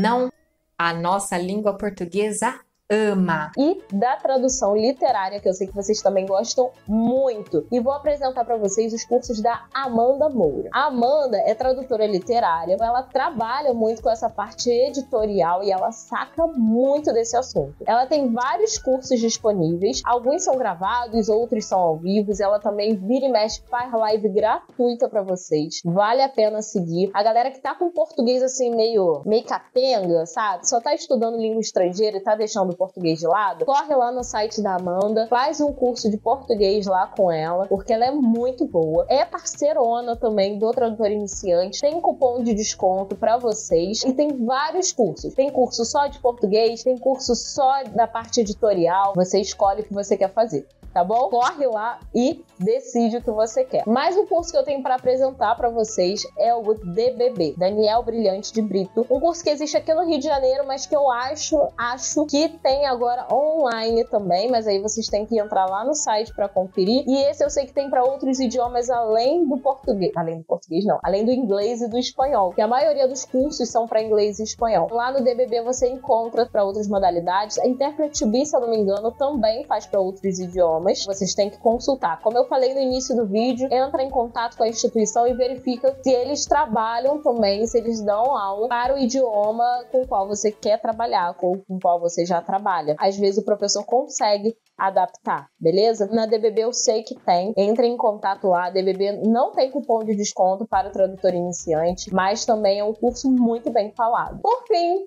Não? 0.00 0.30
A 0.78 0.92
nossa 0.92 1.38
língua 1.38 1.76
portuguesa 1.76 2.54
ama. 2.90 3.50
e 3.58 3.82
da 3.92 4.16
tradução 4.16 4.76
literária, 4.76 5.40
que 5.40 5.48
eu 5.48 5.52
sei 5.52 5.66
que 5.66 5.74
vocês 5.74 6.00
também 6.00 6.26
gostam 6.26 6.70
muito. 6.86 7.66
E 7.70 7.80
vou 7.80 7.92
apresentar 7.92 8.44
para 8.44 8.56
vocês 8.56 8.92
os 8.92 9.04
cursos 9.04 9.40
da 9.40 9.64
Amanda 9.74 10.28
Moura. 10.28 10.68
A 10.72 10.86
Amanda 10.86 11.38
é 11.38 11.54
tradutora 11.54 12.06
literária, 12.06 12.76
ela 12.80 13.02
trabalha 13.02 13.74
muito 13.74 14.02
com 14.02 14.10
essa 14.10 14.30
parte 14.30 14.70
editorial 14.70 15.62
e 15.62 15.70
ela 15.70 15.90
saca 15.90 16.46
muito 16.46 17.12
desse 17.12 17.36
assunto. 17.36 17.74
Ela 17.84 18.06
tem 18.06 18.32
vários 18.32 18.78
cursos 18.78 19.18
disponíveis, 19.18 20.02
alguns 20.04 20.44
são 20.44 20.56
gravados, 20.56 21.28
outros 21.28 21.64
são 21.64 21.78
ao 21.78 21.96
vivo. 21.96 22.32
Ela 22.38 22.58
também 22.58 22.94
vira 22.94 23.26
e 23.26 23.28
mexe 23.30 23.62
faz 23.68 23.92
live 23.92 24.28
gratuita 24.28 25.08
para 25.08 25.22
vocês. 25.22 25.80
Vale 25.84 26.22
a 26.22 26.28
pena 26.28 26.62
seguir. 26.62 27.10
A 27.14 27.22
galera 27.22 27.50
que 27.50 27.60
tá 27.60 27.74
com 27.74 27.90
português 27.90 28.42
assim 28.42 28.74
meio 28.74 29.22
meio 29.24 29.44
capenga, 29.44 30.26
sabe? 30.26 30.68
Só 30.68 30.80
tá 30.80 30.94
estudando 30.94 31.38
língua 31.38 31.60
estrangeira 31.60 32.18
e 32.18 32.20
tá 32.20 32.34
deixando 32.34 32.75
português 32.76 33.18
de 33.18 33.26
lado, 33.26 33.64
corre 33.64 33.94
lá 33.94 34.12
no 34.12 34.22
site 34.22 34.62
da 34.62 34.76
Amanda, 34.76 35.26
faz 35.28 35.60
um 35.60 35.72
curso 35.72 36.10
de 36.10 36.16
português 36.16 36.86
lá 36.86 37.06
com 37.06 37.30
ela, 37.30 37.66
porque 37.66 37.92
ela 37.92 38.06
é 38.06 38.10
muito 38.10 38.66
boa. 38.66 39.06
É 39.08 39.24
parceirona 39.24 40.16
também 40.16 40.58
do 40.58 40.70
tradutor 40.70 41.10
iniciante, 41.10 41.80
tem 41.80 42.00
cupom 42.00 42.42
de 42.42 42.54
desconto 42.54 43.16
para 43.16 43.36
vocês 43.36 44.02
e 44.04 44.12
tem 44.12 44.44
vários 44.44 44.92
cursos. 44.92 45.34
Tem 45.34 45.50
curso 45.50 45.84
só 45.84 46.06
de 46.06 46.18
português, 46.18 46.82
tem 46.82 46.98
curso 46.98 47.34
só 47.34 47.82
da 47.84 48.06
parte 48.06 48.40
editorial. 48.40 49.12
Você 49.14 49.40
escolhe 49.40 49.82
o 49.82 49.84
que 49.84 49.94
você 49.94 50.16
quer 50.16 50.32
fazer 50.32 50.66
tá 50.96 51.04
bom? 51.04 51.28
Corre 51.28 51.66
lá 51.66 51.98
e 52.14 52.42
decide 52.58 53.18
o 53.18 53.22
que 53.22 53.30
você 53.30 53.64
quer. 53.64 53.86
Mais 53.86 54.16
um 54.16 54.24
curso 54.24 54.50
que 54.50 54.56
eu 54.56 54.64
tenho 54.64 54.82
para 54.82 54.94
apresentar 54.94 55.54
para 55.54 55.68
vocês 55.68 56.26
é 56.38 56.54
o 56.54 56.72
DBB, 56.72 57.54
Daniel 57.54 58.02
Brilhante 58.02 58.50
de 58.50 58.62
Brito, 58.62 59.06
um 59.10 59.20
curso 59.20 59.44
que 59.44 59.50
existe 59.50 59.76
aqui 59.76 59.92
no 59.92 60.06
Rio 60.06 60.18
de 60.18 60.24
Janeiro, 60.24 60.66
mas 60.66 60.86
que 60.86 60.96
eu 60.96 61.10
acho, 61.10 61.68
acho 61.76 62.24
que 62.24 62.48
tem 62.48 62.86
agora 62.86 63.26
online 63.30 64.04
também, 64.04 64.50
mas 64.50 64.66
aí 64.66 64.80
vocês 64.80 65.06
têm 65.08 65.26
que 65.26 65.38
entrar 65.38 65.66
lá 65.66 65.84
no 65.84 65.92
site 65.92 66.32
para 66.34 66.48
conferir. 66.48 67.04
E 67.06 67.24
esse 67.24 67.44
eu 67.44 67.50
sei 67.50 67.66
que 67.66 67.74
tem 67.74 67.90
para 67.90 68.02
outros 68.02 68.40
idiomas 68.40 68.88
além 68.88 69.46
do 69.46 69.58
português, 69.58 70.12
além 70.16 70.38
do 70.38 70.44
português 70.44 70.86
não, 70.86 70.98
além 71.02 71.26
do 71.26 71.30
inglês 71.30 71.82
e 71.82 71.90
do 71.90 71.98
espanhol, 71.98 72.54
que 72.54 72.62
a 72.62 72.66
maioria 72.66 73.06
dos 73.06 73.26
cursos 73.26 73.68
são 73.68 73.86
para 73.86 74.02
inglês 74.02 74.38
e 74.38 74.44
espanhol. 74.44 74.88
Lá 74.90 75.12
no 75.12 75.22
DBB 75.22 75.60
você 75.60 75.88
encontra 75.88 76.46
para 76.46 76.64
outras 76.64 76.88
modalidades. 76.88 77.58
A 77.58 77.66
Interpret 77.66 78.12
Be, 78.24 78.46
se 78.46 78.56
eu 78.56 78.60
não 78.60 78.70
me 78.70 78.78
engano, 78.78 79.12
também 79.12 79.62
faz 79.64 79.84
para 79.84 80.00
outros 80.00 80.38
idiomas. 80.38 80.85
Vocês 81.06 81.34
têm 81.34 81.50
que 81.50 81.58
consultar. 81.58 82.20
Como 82.20 82.36
eu 82.36 82.46
falei 82.46 82.74
no 82.74 82.80
início 82.80 83.16
do 83.16 83.26
vídeo, 83.26 83.68
entra 83.70 84.02
em 84.02 84.10
contato 84.10 84.56
com 84.56 84.62
a 84.62 84.68
instituição 84.68 85.26
e 85.26 85.34
verifica 85.34 85.96
se 86.02 86.10
eles 86.10 86.46
trabalham 86.46 87.22
também, 87.22 87.66
se 87.66 87.78
eles 87.78 88.00
dão 88.02 88.36
aula 88.36 88.68
para 88.68 88.94
o 88.94 88.98
idioma 88.98 89.84
com 89.90 90.02
o 90.02 90.06
qual 90.06 90.26
você 90.26 90.50
quer 90.52 90.80
trabalhar, 90.80 91.34
com 91.34 91.62
o 91.68 91.80
qual 91.80 92.00
você 92.00 92.24
já 92.24 92.40
trabalha. 92.40 92.94
Às 92.98 93.16
vezes 93.16 93.38
o 93.38 93.44
professor 93.44 93.84
consegue 93.84 94.56
adaptar, 94.76 95.48
beleza? 95.58 96.06
Na 96.06 96.26
DBB 96.26 96.64
eu 96.64 96.72
sei 96.72 97.02
que 97.02 97.14
tem. 97.14 97.54
Entre 97.56 97.86
em 97.86 97.96
contato 97.96 98.48
lá. 98.48 98.66
A 98.66 98.70
DBB 98.70 99.22
não 99.26 99.52
tem 99.52 99.70
cupom 99.70 100.04
de 100.04 100.14
desconto 100.14 100.66
para 100.66 100.88
o 100.88 100.92
tradutor 100.92 101.32
iniciante, 101.34 102.12
mas 102.12 102.44
também 102.44 102.78
é 102.78 102.84
um 102.84 102.92
curso 102.92 103.30
muito 103.30 103.70
bem 103.70 103.92
falado. 103.92 104.40
Por 104.40 104.64
fim, 104.66 105.06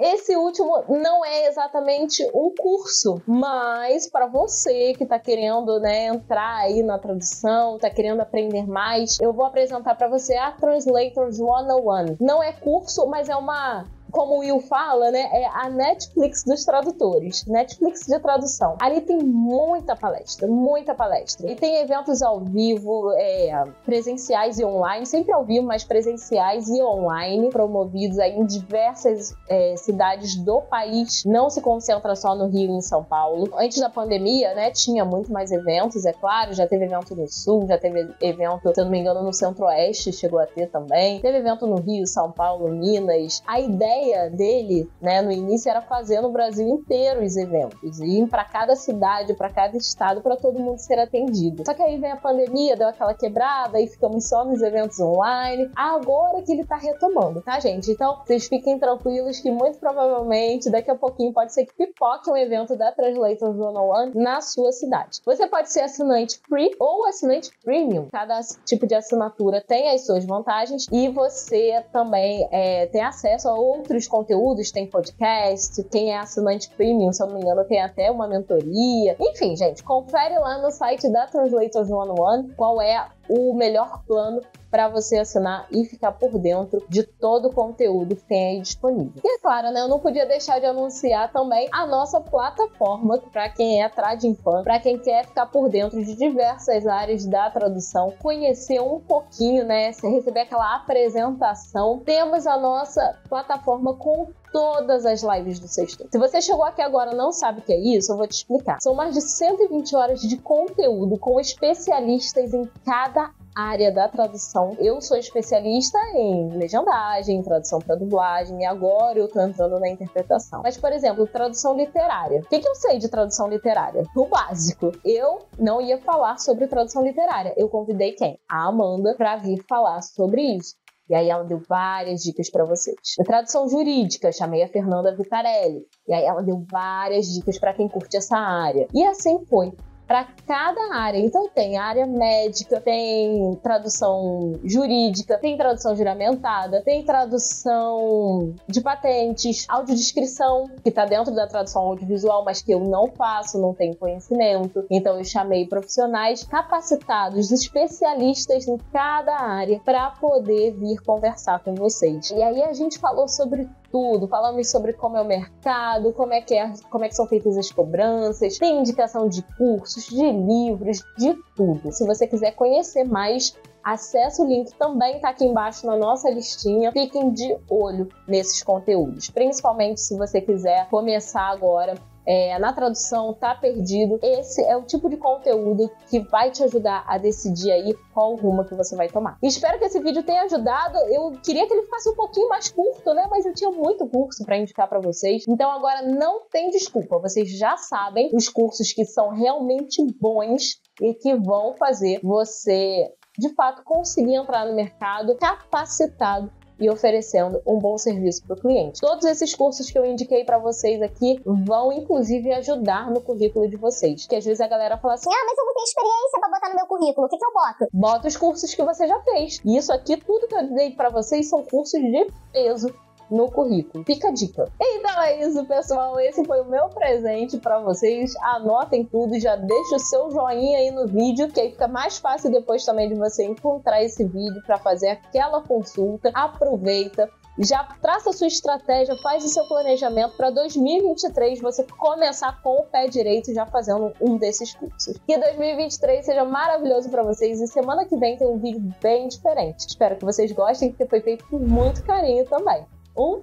esse 0.00 0.34
último 0.34 0.82
não 0.88 1.22
é 1.24 1.46
exatamente 1.46 2.26
um 2.34 2.54
curso, 2.58 3.20
mas 3.26 4.08
para 4.08 4.26
você 4.26 4.94
que 4.94 5.04
está 5.04 5.18
querendo 5.18 5.78
né, 5.78 6.06
entrar 6.06 6.56
aí 6.56 6.82
na 6.82 6.98
tradução, 6.98 7.76
está 7.76 7.90
querendo 7.90 8.20
aprender 8.20 8.66
mais, 8.66 9.20
eu 9.20 9.32
vou 9.32 9.44
apresentar 9.44 9.94
para 9.94 10.08
você 10.08 10.34
a 10.36 10.52
Translators 10.52 11.36
101. 11.36 12.16
Não 12.18 12.42
é 12.42 12.52
curso, 12.52 13.06
mas 13.06 13.28
é 13.28 13.36
uma 13.36 13.84
como 14.10 14.36
o 14.36 14.38
Will 14.38 14.60
fala, 14.60 15.10
né, 15.10 15.28
é 15.32 15.46
a 15.46 15.68
Netflix 15.68 16.44
dos 16.44 16.64
tradutores, 16.64 17.44
Netflix 17.46 18.06
de 18.06 18.18
tradução. 18.18 18.76
Ali 18.80 19.00
tem 19.00 19.18
muita 19.18 19.96
palestra, 19.96 20.46
muita 20.46 20.94
palestra. 20.94 21.50
E 21.50 21.54
tem 21.54 21.76
eventos 21.76 22.22
ao 22.22 22.40
vivo, 22.40 23.12
é, 23.12 23.64
presenciais 23.84 24.58
e 24.58 24.64
online, 24.64 25.06
sempre 25.06 25.32
ao 25.32 25.44
vivo, 25.44 25.66
mas 25.66 25.84
presenciais 25.84 26.68
e 26.68 26.82
online, 26.82 27.50
promovidos 27.50 28.18
aí 28.18 28.36
em 28.36 28.44
diversas 28.44 29.34
é, 29.48 29.74
cidades 29.76 30.36
do 30.36 30.60
país. 30.62 31.24
Não 31.24 31.50
se 31.50 31.60
concentra 31.60 32.14
só 32.14 32.34
no 32.34 32.46
Rio 32.46 32.70
e 32.70 32.76
em 32.76 32.80
São 32.80 33.04
Paulo. 33.04 33.48
Antes 33.56 33.78
da 33.78 33.88
pandemia, 33.88 34.54
né, 34.54 34.70
tinha 34.70 35.04
muito 35.04 35.32
mais 35.32 35.50
eventos, 35.50 36.04
é 36.04 36.12
claro, 36.12 36.52
já 36.52 36.66
teve 36.66 36.84
evento 36.84 37.14
no 37.14 37.28
Sul, 37.28 37.66
já 37.66 37.78
teve 37.78 38.08
evento, 38.20 38.72
se 38.74 38.80
eu 38.80 38.84
não 38.84 38.90
me 38.90 38.98
engano, 38.98 39.22
no 39.22 39.32
Centro-Oeste 39.32 40.12
chegou 40.12 40.38
a 40.38 40.46
ter 40.46 40.68
também. 40.68 41.20
Teve 41.20 41.38
evento 41.38 41.66
no 41.66 41.76
Rio, 41.76 42.06
São 42.06 42.30
Paulo, 42.30 42.68
Minas. 42.68 43.42
A 43.46 43.60
ideia 43.60 43.99
dele, 44.30 44.90
né, 45.00 45.22
no 45.22 45.30
início 45.30 45.70
era 45.70 45.80
fazer 45.80 46.20
no 46.20 46.30
Brasil 46.30 46.66
inteiro 46.68 47.24
os 47.24 47.36
eventos, 47.36 48.00
ir 48.00 48.26
para 48.28 48.44
cada 48.44 48.74
cidade, 48.76 49.34
para 49.34 49.50
cada 49.50 49.76
estado, 49.76 50.20
para 50.20 50.36
todo 50.36 50.58
mundo 50.58 50.78
ser 50.78 50.98
atendido. 50.98 51.62
Só 51.64 51.74
que 51.74 51.82
aí 51.82 51.98
vem 51.98 52.10
a 52.10 52.16
pandemia, 52.16 52.76
deu 52.76 52.88
aquela 52.88 53.14
quebrada, 53.14 53.78
aí 53.78 53.86
ficamos 53.86 54.28
só 54.28 54.44
nos 54.44 54.62
eventos 54.62 54.98
online. 55.00 55.70
Agora 55.74 56.42
que 56.42 56.52
ele 56.52 56.64
tá 56.64 56.76
retomando, 56.76 57.42
tá, 57.42 57.58
gente? 57.60 57.90
Então, 57.90 58.20
vocês 58.24 58.46
fiquem 58.46 58.78
tranquilos 58.78 59.40
que 59.40 59.50
muito 59.50 59.78
provavelmente 59.78 60.70
daqui 60.70 60.90
a 60.90 60.94
pouquinho 60.94 61.32
pode 61.32 61.52
ser 61.52 61.66
que 61.66 61.74
pipoque 61.74 62.30
um 62.30 62.36
evento 62.36 62.76
da 62.76 62.92
Translators 62.92 63.56
101 63.56 64.12
na 64.14 64.40
sua 64.40 64.72
cidade. 64.72 65.20
Você 65.24 65.46
pode 65.46 65.70
ser 65.70 65.80
assinante 65.80 66.40
free 66.48 66.70
ou 66.78 67.06
assinante 67.06 67.50
premium. 67.64 68.08
Cada 68.10 68.40
tipo 68.64 68.86
de 68.86 68.94
assinatura 68.94 69.60
tem 69.60 69.90
as 69.90 70.06
suas 70.06 70.24
vantagens 70.24 70.86
e 70.90 71.08
você 71.08 71.84
também 71.92 72.48
é, 72.50 72.86
tem 72.86 73.02
acesso 73.02 73.48
a 73.48 73.54
outros 73.54 73.89
conteúdos, 74.06 74.70
tem 74.70 74.86
podcast, 74.86 75.82
quem 75.84 76.12
é 76.12 76.18
assinante 76.18 76.70
premium, 76.70 77.12
se 77.12 77.22
eu 77.22 77.26
não 77.26 77.34
me 77.36 77.42
engano, 77.42 77.64
tem 77.64 77.80
até 77.80 78.10
uma 78.10 78.26
mentoria. 78.28 79.16
Enfim, 79.20 79.56
gente, 79.56 79.82
confere 79.82 80.38
lá 80.38 80.58
no 80.58 80.70
site 80.70 81.08
da 81.08 81.26
Translators 81.26 81.88
101 81.88 82.54
qual 82.56 82.80
é 82.80 83.06
o 83.30 83.54
melhor 83.54 84.02
plano 84.04 84.42
para 84.70 84.88
você 84.88 85.18
assinar 85.18 85.66
e 85.70 85.84
ficar 85.84 86.12
por 86.12 86.38
dentro 86.38 86.84
de 86.88 87.02
todo 87.02 87.48
o 87.48 87.52
conteúdo 87.52 88.14
que 88.14 88.22
tem 88.22 88.56
aí 88.56 88.60
disponível. 88.60 89.20
E 89.24 89.36
é 89.36 89.38
claro, 89.38 89.70
né, 89.72 89.80
eu 89.80 89.88
não 89.88 89.98
podia 89.98 90.26
deixar 90.26 90.60
de 90.60 90.66
anunciar 90.66 91.32
também 91.32 91.68
a 91.72 91.86
nossa 91.86 92.20
plataforma 92.20 93.18
para 93.32 93.48
quem 93.48 93.82
é 93.82 93.88
Trading 93.88 94.34
Fan, 94.34 94.62
para 94.62 94.78
quem 94.78 94.98
quer 94.98 95.26
ficar 95.26 95.46
por 95.46 95.68
dentro 95.68 96.02
de 96.02 96.14
diversas 96.14 96.86
áreas 96.86 97.26
da 97.26 97.50
tradução, 97.50 98.12
conhecer 98.22 98.80
um 98.80 99.00
pouquinho, 99.00 99.64
né, 99.64 99.90
receber 100.02 100.40
aquela 100.40 100.76
apresentação. 100.76 101.98
Temos 102.04 102.46
a 102.46 102.56
nossa 102.56 103.18
plataforma 103.28 103.94
com 103.94 104.28
todas 104.52 105.06
as 105.06 105.22
lives 105.22 105.58
do 105.58 105.68
Sexto. 105.68 106.06
Se 106.10 106.18
você 106.18 106.40
chegou 106.40 106.64
aqui 106.64 106.82
agora 106.82 107.12
e 107.12 107.16
não 107.16 107.32
sabe 107.32 107.60
o 107.60 107.62
que 107.62 107.72
é 107.72 107.78
isso, 107.78 108.12
eu 108.12 108.16
vou 108.16 108.26
te 108.26 108.36
explicar. 108.36 108.78
São 108.80 108.94
mais 108.94 109.14
de 109.14 109.20
120 109.20 109.96
horas 109.96 110.20
de 110.20 110.36
conteúdo 110.38 111.18
com 111.18 111.40
especialistas 111.40 112.52
em 112.52 112.68
cada 112.84 113.32
área 113.54 113.92
da 113.92 114.08
tradução. 114.08 114.76
Eu 114.78 115.00
sou 115.00 115.16
especialista 115.16 115.98
em 116.14 116.50
legendagem, 116.56 117.36
em 117.36 117.42
tradução 117.42 117.80
para 117.80 117.96
dublagem 117.96 118.60
e 118.60 118.64
agora 118.64 119.18
eu 119.18 119.28
tô 119.28 119.40
entrando 119.40 119.78
na 119.78 119.88
interpretação. 119.88 120.60
Mas, 120.62 120.76
por 120.76 120.92
exemplo, 120.92 121.26
tradução 121.26 121.76
literária. 121.76 122.40
O 122.40 122.48
que, 122.48 122.58
que 122.58 122.68
eu 122.68 122.74
sei 122.74 122.98
de 122.98 123.08
tradução 123.08 123.48
literária? 123.48 124.04
O 124.16 124.26
básico. 124.26 124.92
Eu 125.04 125.40
não 125.58 125.80
ia 125.80 125.98
falar 125.98 126.38
sobre 126.38 126.66
tradução 126.66 127.02
literária. 127.02 127.54
Eu 127.56 127.68
convidei 127.68 128.12
quem? 128.12 128.38
A 128.48 128.68
Amanda 128.68 129.14
para 129.14 129.36
vir 129.36 129.64
falar 129.68 130.00
sobre 130.02 130.42
isso. 130.42 130.74
E 131.10 131.14
aí 131.14 131.28
ela 131.28 131.42
deu 131.42 131.60
várias 131.68 132.22
dicas 132.22 132.48
para 132.48 132.64
vocês. 132.64 132.96
Na 133.18 133.24
tradução 133.24 133.68
jurídica, 133.68 134.30
chamei 134.30 134.62
a 134.62 134.68
Fernanda 134.68 135.12
Vitarelli. 135.16 135.84
E 136.06 136.14
aí 136.14 136.24
ela 136.24 136.40
deu 136.40 136.64
várias 136.70 137.26
dicas 137.26 137.58
para 137.58 137.74
quem 137.74 137.88
curte 137.88 138.16
essa 138.16 138.38
área. 138.38 138.86
E 138.94 139.04
assim 139.04 139.44
foi 139.46 139.72
para 140.10 140.26
cada 140.44 140.92
área. 140.92 141.20
Então 141.20 141.48
tem 141.54 141.78
área 141.78 142.04
médica, 142.04 142.80
tem 142.80 143.54
tradução 143.62 144.58
jurídica, 144.64 145.38
tem 145.38 145.56
tradução 145.56 145.94
juramentada, 145.94 146.82
tem 146.82 147.04
tradução 147.04 148.52
de 148.66 148.80
patentes, 148.80 149.66
audiodescrição, 149.68 150.68
que 150.82 150.88
está 150.88 151.04
dentro 151.04 151.32
da 151.32 151.46
tradução 151.46 151.82
audiovisual, 151.82 152.44
mas 152.44 152.60
que 152.60 152.72
eu 152.72 152.80
não 152.80 153.06
faço, 153.06 153.60
não 153.60 153.72
tenho 153.72 153.94
conhecimento. 153.94 154.84
Então 154.90 155.16
eu 155.16 155.22
chamei 155.22 155.68
profissionais 155.68 156.42
capacitados, 156.42 157.52
especialistas 157.52 158.66
em 158.66 158.78
cada 158.92 159.36
área 159.36 159.78
para 159.84 160.10
poder 160.10 160.72
vir 160.72 161.00
conversar 161.02 161.62
com 161.62 161.76
vocês. 161.76 162.32
E 162.32 162.42
aí 162.42 162.64
a 162.64 162.72
gente 162.72 162.98
falou 162.98 163.28
sobre 163.28 163.68
tudo. 163.90 164.26
Falamos 164.28 164.70
sobre 164.70 164.92
como 164.92 165.16
é 165.16 165.22
o 165.22 165.24
mercado, 165.24 166.12
como 166.12 166.32
é 166.32 166.40
que, 166.40 166.54
é, 166.54 166.72
como 166.90 167.04
é 167.04 167.08
que 167.08 167.14
são 167.14 167.26
feitas 167.26 167.56
as 167.56 167.70
cobranças, 167.70 168.58
tem 168.58 168.80
indicação 168.80 169.28
de 169.28 169.42
cursos, 169.56 170.06
de 170.06 170.30
livros, 170.30 171.02
de 171.18 171.34
tudo. 171.56 171.92
Se 171.92 172.06
você 172.06 172.26
quiser 172.26 172.52
conhecer 172.52 173.04
mais, 173.04 173.56
Acesse 173.82 174.42
o 174.42 174.44
link 174.44 174.74
também 174.74 175.16
está 175.16 175.30
aqui 175.30 175.44
embaixo 175.44 175.86
na 175.86 175.96
nossa 175.96 176.28
listinha. 176.28 176.92
Fiquem 176.92 177.32
de 177.32 177.56
olho 177.68 178.08
nesses 178.28 178.62
conteúdos, 178.62 179.30
principalmente 179.30 180.00
se 180.00 180.16
você 180.18 180.40
quiser 180.40 180.86
começar 180.90 181.48
agora 181.48 181.94
é, 182.26 182.58
na 182.58 182.72
tradução 182.72 183.34
tá 183.34 183.54
perdido. 183.54 184.18
Esse 184.22 184.62
é 184.64 184.76
o 184.76 184.82
tipo 184.82 185.08
de 185.08 185.16
conteúdo 185.16 185.90
que 186.08 186.20
vai 186.20 186.50
te 186.50 186.62
ajudar 186.62 187.04
a 187.06 187.18
decidir 187.18 187.70
aí 187.70 187.94
qual 188.12 188.34
rumo 188.36 188.64
que 188.64 188.74
você 188.74 188.96
vai 188.96 189.08
tomar. 189.08 189.38
Espero 189.42 189.78
que 189.78 189.84
esse 189.84 190.00
vídeo 190.00 190.22
tenha 190.22 190.42
ajudado. 190.42 190.98
Eu 191.08 191.32
queria 191.42 191.66
que 191.66 191.72
ele 191.72 191.82
ficasse 191.82 192.08
um 192.08 192.14
pouquinho 192.14 192.48
mais 192.48 192.70
curto, 192.70 193.14
né? 193.14 193.26
Mas 193.30 193.46
eu 193.46 193.54
tinha 193.54 193.70
muito 193.70 194.06
curso 194.08 194.44
para 194.44 194.58
indicar 194.58 194.88
para 194.88 195.00
vocês. 195.00 195.44
Então 195.48 195.70
agora 195.70 196.02
não 196.02 196.46
tem 196.50 196.70
desculpa. 196.70 197.18
Vocês 197.18 197.50
já 197.56 197.76
sabem 197.76 198.30
os 198.34 198.48
cursos 198.48 198.92
que 198.92 199.04
são 199.04 199.30
realmente 199.30 200.04
bons 200.20 200.80
e 201.00 201.14
que 201.14 201.34
vão 201.34 201.74
fazer 201.76 202.20
você 202.22 203.10
de 203.38 203.54
fato 203.54 203.82
conseguir 203.84 204.34
entrar 204.34 204.66
no 204.66 204.74
mercado 204.74 205.34
capacitado 205.36 206.52
e 206.80 206.88
oferecendo 206.88 207.60
um 207.66 207.78
bom 207.78 207.96
serviço 207.98 208.42
para 208.44 208.54
o 208.56 208.60
cliente. 208.60 209.00
Todos 209.00 209.24
esses 209.24 209.54
cursos 209.54 209.90
que 209.90 209.98
eu 209.98 210.04
indiquei 210.04 210.44
para 210.44 210.58
vocês 210.58 211.02
aqui 211.02 211.40
vão 211.44 211.92
inclusive 211.92 212.52
ajudar 212.54 213.10
no 213.10 213.20
currículo 213.20 213.68
de 213.68 213.76
vocês. 213.76 214.26
Que 214.26 214.36
às 214.36 214.44
vezes 214.44 214.60
a 214.60 214.68
galera 214.68 214.96
fala 214.98 215.14
assim: 215.14 215.30
"Ah, 215.30 215.44
mas 215.46 215.58
eu 215.58 215.66
não 215.66 215.74
tenho 215.74 215.84
experiência 215.84 216.40
para 216.40 216.50
botar 216.50 216.68
no 216.70 216.76
meu 216.76 216.86
currículo. 216.86 217.26
O 217.26 217.30
que, 217.30 217.36
que 217.36 217.44
eu 217.44 217.52
boto?" 217.52 217.86
Bota 217.92 218.28
os 218.28 218.36
cursos 218.36 218.74
que 218.74 218.82
você 218.82 219.06
já 219.06 219.20
fez. 219.20 219.60
E 219.64 219.76
isso 219.76 219.92
aqui 219.92 220.16
tudo 220.16 220.48
que 220.48 220.54
eu 220.54 220.74
dei 220.74 220.92
para 220.92 221.10
vocês 221.10 221.48
são 221.48 221.62
cursos 221.62 222.00
de 222.00 222.26
peso 222.52 222.94
no 223.30 223.50
currículo. 223.50 224.04
Fica 224.04 224.28
a 224.28 224.32
dica. 224.32 224.70
Então 224.80 225.22
é 225.22 225.46
isso, 225.46 225.64
pessoal. 225.66 226.18
Esse 226.18 226.44
foi 226.44 226.60
o 226.60 226.68
meu 226.68 226.88
presente 226.88 227.58
para 227.58 227.78
vocês. 227.80 228.34
Anotem 228.42 229.04
tudo, 229.04 229.38
já 229.38 229.56
deixa 229.56 229.96
o 229.96 230.00
seu 230.00 230.30
joinha 230.30 230.78
aí 230.78 230.90
no 230.90 231.06
vídeo, 231.06 231.48
que 231.48 231.60
aí 231.60 231.70
fica 231.70 231.88
mais 231.88 232.18
fácil 232.18 232.50
depois 232.50 232.84
também 232.84 233.08
de 233.08 233.14
você 233.14 233.44
encontrar 233.44 234.02
esse 234.02 234.24
vídeo 234.24 234.62
para 234.66 234.78
fazer 234.78 235.08
aquela 235.08 235.62
consulta. 235.62 236.30
Aproveita, 236.34 237.28
já 237.58 237.84
traça 238.00 238.30
a 238.30 238.32
sua 238.32 238.46
estratégia, 238.46 239.16
faz 239.18 239.44
o 239.44 239.48
seu 239.48 239.66
planejamento 239.66 240.36
para 240.36 240.50
2023 240.50 241.60
você 241.60 241.84
começar 241.98 242.60
com 242.62 242.80
o 242.80 242.84
pé 242.84 243.06
direito 243.06 243.52
já 243.52 243.66
fazendo 243.66 244.12
um 244.20 244.36
desses 244.36 244.74
cursos. 244.74 245.18
Que 245.26 245.36
2023 245.36 246.24
seja 246.24 246.44
maravilhoso 246.44 247.10
para 247.10 247.22
vocês 247.22 247.60
e 247.60 247.66
semana 247.66 248.04
que 248.06 248.16
vem 248.16 248.36
tem 248.36 248.46
um 248.46 248.58
vídeo 248.58 248.80
bem 249.02 249.28
diferente. 249.28 249.86
Espero 249.86 250.16
que 250.16 250.24
vocês 250.24 250.50
gostem, 250.52 250.90
porque 250.90 251.06
foi 251.06 251.20
feito 251.20 251.46
com 251.48 251.58
muito 251.58 252.02
carinho 252.04 252.46
também. 252.46 252.86
Um 253.20 253.42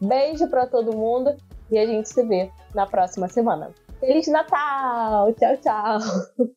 beijo 0.00 0.46
para 0.48 0.66
todo 0.66 0.94
mundo 0.96 1.34
e 1.70 1.78
a 1.78 1.86
gente 1.86 2.08
se 2.08 2.22
vê 2.22 2.50
na 2.74 2.86
próxima 2.86 3.28
semana. 3.28 3.70
Feliz 3.98 4.26
Natal! 4.28 5.32
Tchau, 5.32 5.56
tchau! 5.56 6.56